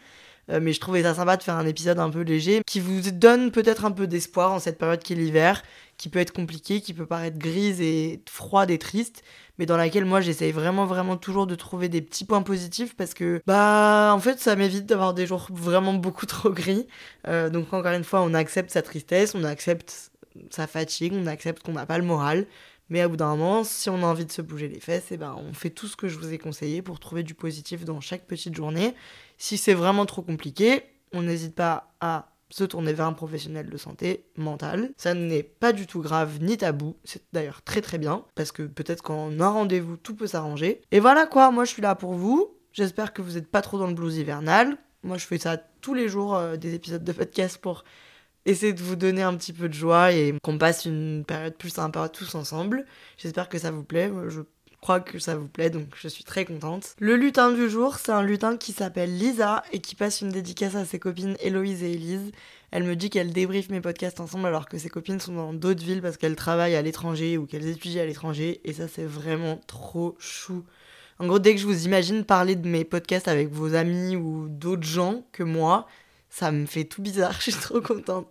Euh, 0.49 0.59
mais 0.59 0.73
je 0.73 0.79
trouvais 0.79 1.03
ça 1.03 1.13
sympa 1.13 1.37
de 1.37 1.43
faire 1.43 1.55
un 1.55 1.65
épisode 1.67 1.99
un 1.99 2.09
peu 2.09 2.21
léger 2.21 2.61
qui 2.65 2.79
vous 2.79 3.11
donne 3.11 3.51
peut-être 3.51 3.85
un 3.85 3.91
peu 3.91 4.07
d'espoir 4.07 4.51
en 4.51 4.59
cette 4.59 4.77
période 4.77 5.01
qui 5.01 5.13
est 5.13 5.15
l'hiver, 5.15 5.61
qui 6.03 6.09
peut 6.09 6.19
être 6.19 6.33
compliquée, 6.33 6.81
qui 6.81 6.93
peut 6.93 7.05
paraître 7.05 7.37
grise 7.37 7.79
et 7.79 8.21
froide 8.27 8.69
et 8.69 8.77
triste, 8.77 9.23
mais 9.57 9.65
dans 9.65 9.77
laquelle 9.77 10.03
moi 10.03 10.19
j'essaye 10.19 10.51
vraiment 10.51 10.85
vraiment 10.85 11.15
toujours 11.15 11.47
de 11.47 11.55
trouver 11.55 11.87
des 11.87 12.01
petits 12.01 12.25
points 12.25 12.41
positifs 12.41 12.93
parce 12.93 13.13
que 13.13 13.41
bah 13.47 14.11
en 14.13 14.19
fait 14.19 14.37
ça 14.37 14.57
m'évite 14.57 14.85
d'avoir 14.85 15.13
des 15.13 15.25
jours 15.25 15.47
vraiment 15.49 15.93
beaucoup 15.93 16.25
trop 16.25 16.49
gris. 16.49 16.87
Euh, 17.29 17.49
donc 17.49 17.71
encore 17.71 17.93
une 17.93 18.03
fois 18.03 18.21
on 18.21 18.33
accepte 18.33 18.69
sa 18.69 18.81
tristesse, 18.81 19.33
on 19.33 19.45
accepte 19.45 20.11
sa 20.49 20.67
fatigue, 20.67 21.13
on 21.15 21.25
accepte 21.25 21.63
qu'on 21.63 21.71
n'a 21.71 21.85
pas 21.85 21.97
le 21.97 22.03
moral. 22.03 22.47
Mais 22.89 22.99
à 22.99 23.07
bout 23.07 23.15
d'un 23.15 23.37
moment, 23.37 23.63
si 23.63 23.89
on 23.89 24.03
a 24.03 24.05
envie 24.05 24.25
de 24.25 24.31
se 24.33 24.41
bouger 24.41 24.67
les 24.67 24.81
fesses, 24.81 25.09
et 25.11 25.13
eh 25.13 25.17
ben 25.17 25.37
on 25.39 25.53
fait 25.53 25.69
tout 25.69 25.87
ce 25.87 25.95
que 25.95 26.09
je 26.09 26.19
vous 26.19 26.33
ai 26.33 26.37
conseillé 26.37 26.81
pour 26.81 26.99
trouver 26.99 27.23
du 27.23 27.33
positif 27.33 27.85
dans 27.85 28.01
chaque 28.01 28.27
petite 28.27 28.55
journée. 28.55 28.93
Si 29.37 29.55
c'est 29.57 29.73
vraiment 29.73 30.05
trop 30.05 30.21
compliqué, 30.21 30.83
on 31.13 31.21
n'hésite 31.21 31.55
pas 31.55 31.93
à 32.01 32.32
se 32.53 32.63
tourner 32.63 32.93
vers 32.93 33.07
un 33.07 33.13
professionnel 33.13 33.67
de 33.67 33.77
santé 33.77 34.25
mentale. 34.37 34.91
Ça 34.95 35.15
n'est 35.15 35.41
pas 35.41 35.73
du 35.73 35.87
tout 35.87 36.01
grave 36.01 36.37
ni 36.39 36.55
tabou, 36.55 36.95
c'est 37.03 37.23
d'ailleurs 37.33 37.63
très 37.63 37.81
très 37.81 37.97
bien, 37.97 38.25
parce 38.35 38.51
que 38.51 38.61
peut-être 38.61 39.01
qu'en 39.01 39.39
un 39.39 39.49
rendez-vous, 39.49 39.97
tout 39.97 40.15
peut 40.15 40.27
s'arranger. 40.27 40.81
Et 40.91 40.99
voilà 40.99 41.25
quoi, 41.25 41.49
moi 41.49 41.65
je 41.65 41.71
suis 41.71 41.81
là 41.81 41.95
pour 41.95 42.13
vous. 42.13 42.55
J'espère 42.71 43.11
que 43.11 43.23
vous 43.23 43.31
n'êtes 43.31 43.49
pas 43.49 43.63
trop 43.63 43.79
dans 43.79 43.87
le 43.87 43.95
blues 43.95 44.17
hivernal. 44.17 44.77
Moi 45.01 45.17
je 45.17 45.25
fais 45.25 45.39
ça 45.39 45.57
tous 45.81 45.95
les 45.95 46.07
jours, 46.07 46.35
euh, 46.35 46.55
des 46.55 46.75
épisodes 46.75 47.03
de 47.03 47.11
podcast 47.11 47.57
pour 47.57 47.83
essayer 48.45 48.73
de 48.73 48.83
vous 48.83 48.95
donner 48.95 49.23
un 49.23 49.35
petit 49.35 49.53
peu 49.53 49.67
de 49.67 49.73
joie 49.73 50.11
et 50.11 50.35
qu'on 50.43 50.59
passe 50.59 50.85
une 50.85 51.23
période 51.25 51.55
plus 51.55 51.71
sympa 51.71 52.07
tous 52.07 52.35
ensemble. 52.35 52.85
J'espère 53.17 53.49
que 53.49 53.57
ça 53.57 53.71
vous 53.71 53.83
plaît. 53.83 54.11
Crois 54.83 54.99
que 54.99 55.17
ça 55.17 55.37
vous 55.37 55.47
plaît, 55.47 55.69
donc 55.69 55.87
je 55.95 56.09
suis 56.09 56.25
très 56.25 56.43
contente. 56.43 56.95
Le 56.99 57.15
lutin 57.15 57.53
du 57.53 57.69
jour, 57.69 57.95
c'est 57.95 58.11
un 58.11 58.21
lutin 58.21 58.57
qui 58.57 58.73
s'appelle 58.73 59.17
Lisa 59.17 59.63
et 59.71 59.79
qui 59.79 59.95
passe 59.95 60.19
une 60.19 60.27
dédicace 60.27 60.75
à 60.75 60.83
ses 60.83 60.99
copines 60.99 61.37
Héloïse 61.39 61.83
et 61.83 61.93
Elise. 61.93 62.33
Elle 62.69 62.83
me 62.83 62.97
dit 62.97 63.09
qu'elle 63.09 63.31
débriefe 63.31 63.69
mes 63.69 63.79
podcasts 63.79 64.19
ensemble 64.19 64.45
alors 64.45 64.67
que 64.67 64.77
ses 64.77 64.89
copines 64.89 65.21
sont 65.21 65.35
dans 65.35 65.53
d'autres 65.53 65.85
villes 65.85 66.01
parce 66.01 66.17
qu'elles 66.17 66.35
travaillent 66.35 66.75
à 66.75 66.81
l'étranger 66.81 67.37
ou 67.37 67.45
qu'elles 67.45 67.65
étudient 67.67 68.01
à 68.01 68.05
l'étranger 68.05 68.59
et 68.65 68.73
ça 68.73 68.89
c'est 68.89 69.05
vraiment 69.05 69.61
trop 69.67 70.17
chou. 70.19 70.65
En 71.17 71.27
gros, 71.27 71.39
dès 71.39 71.55
que 71.55 71.61
je 71.61 71.65
vous 71.65 71.85
imagine 71.85 72.25
parler 72.25 72.57
de 72.57 72.67
mes 72.67 72.83
podcasts 72.83 73.29
avec 73.29 73.49
vos 73.49 73.75
amis 73.75 74.17
ou 74.17 74.49
d'autres 74.49 74.83
gens 74.83 75.23
que 75.31 75.43
moi, 75.43 75.87
ça 76.29 76.51
me 76.51 76.65
fait 76.65 76.83
tout 76.83 77.01
bizarre, 77.01 77.33
je 77.39 77.51
suis 77.51 77.53
trop 77.53 77.79
contente. 77.79 78.27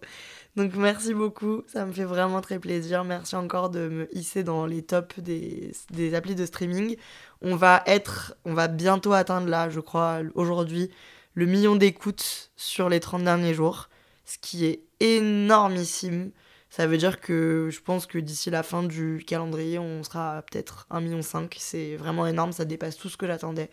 Donc 0.54 0.74
merci 0.74 1.14
beaucoup, 1.14 1.62
ça 1.66 1.86
me 1.86 1.92
fait 1.92 2.04
vraiment 2.04 2.42
très 2.42 2.58
plaisir. 2.58 3.04
Merci 3.04 3.36
encore 3.36 3.70
de 3.70 3.88
me 3.88 4.16
hisser 4.16 4.44
dans 4.44 4.66
les 4.66 4.82
tops 4.82 5.18
des, 5.18 5.72
des 5.90 6.14
applis 6.14 6.34
de 6.34 6.44
streaming. 6.44 6.96
On 7.40 7.56
va 7.56 7.82
être, 7.86 8.36
on 8.44 8.52
va 8.52 8.68
bientôt 8.68 9.14
atteindre 9.14 9.48
là, 9.48 9.70
je 9.70 9.80
crois, 9.80 10.20
aujourd'hui, 10.34 10.90
le 11.34 11.46
million 11.46 11.74
d'écoutes 11.74 12.50
sur 12.56 12.90
les 12.90 13.00
30 13.00 13.24
derniers 13.24 13.54
jours, 13.54 13.88
ce 14.26 14.36
qui 14.38 14.66
est 14.66 14.84
énormissime. 15.00 16.32
Ça 16.68 16.86
veut 16.86 16.98
dire 16.98 17.20
que 17.20 17.68
je 17.70 17.80
pense 17.80 18.06
que 18.06 18.18
d'ici 18.18 18.50
la 18.50 18.62
fin 18.62 18.82
du 18.82 19.24
calendrier, 19.26 19.78
on 19.78 20.02
sera 20.02 20.42
peut-être 20.42 20.86
1,5 20.90 21.00
million. 21.00 21.20
C'est 21.56 21.96
vraiment 21.96 22.26
énorme, 22.26 22.52
ça 22.52 22.66
dépasse 22.66 22.96
tout 22.98 23.08
ce 23.08 23.16
que 23.16 23.26
j'attendais. 23.26 23.70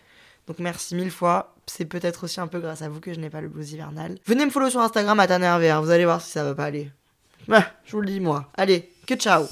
Donc 0.49 0.57
merci 0.57 0.95
mille 0.95 1.11
fois. 1.11 1.55
C'est 1.67 1.85
peut-être 1.85 2.23
aussi 2.23 2.41
un 2.41 2.47
peu 2.47 2.59
grâce 2.59 2.81
à 2.81 2.89
vous 2.89 2.99
que 2.99 3.13
je 3.13 3.19
n'ai 3.19 3.29
pas 3.29 3.39
le 3.39 3.49
blues 3.49 3.71
hivernal. 3.71 4.17
Venez 4.25 4.45
me 4.45 4.49
follow 4.49 4.71
sur 4.71 4.81
Instagram 4.81 5.19
à 5.19 5.27
Tanerver, 5.27 5.77
vous 5.81 5.91
allez 5.91 6.05
voir 6.05 6.21
si 6.21 6.31
ça 6.31 6.43
va 6.43 6.55
pas 6.55 6.65
aller. 6.65 6.91
je 7.85 7.91
vous 7.91 8.01
le 8.01 8.07
dis 8.07 8.19
moi. 8.19 8.49
Allez, 8.57 8.91
que 9.05 9.13
ciao 9.13 9.45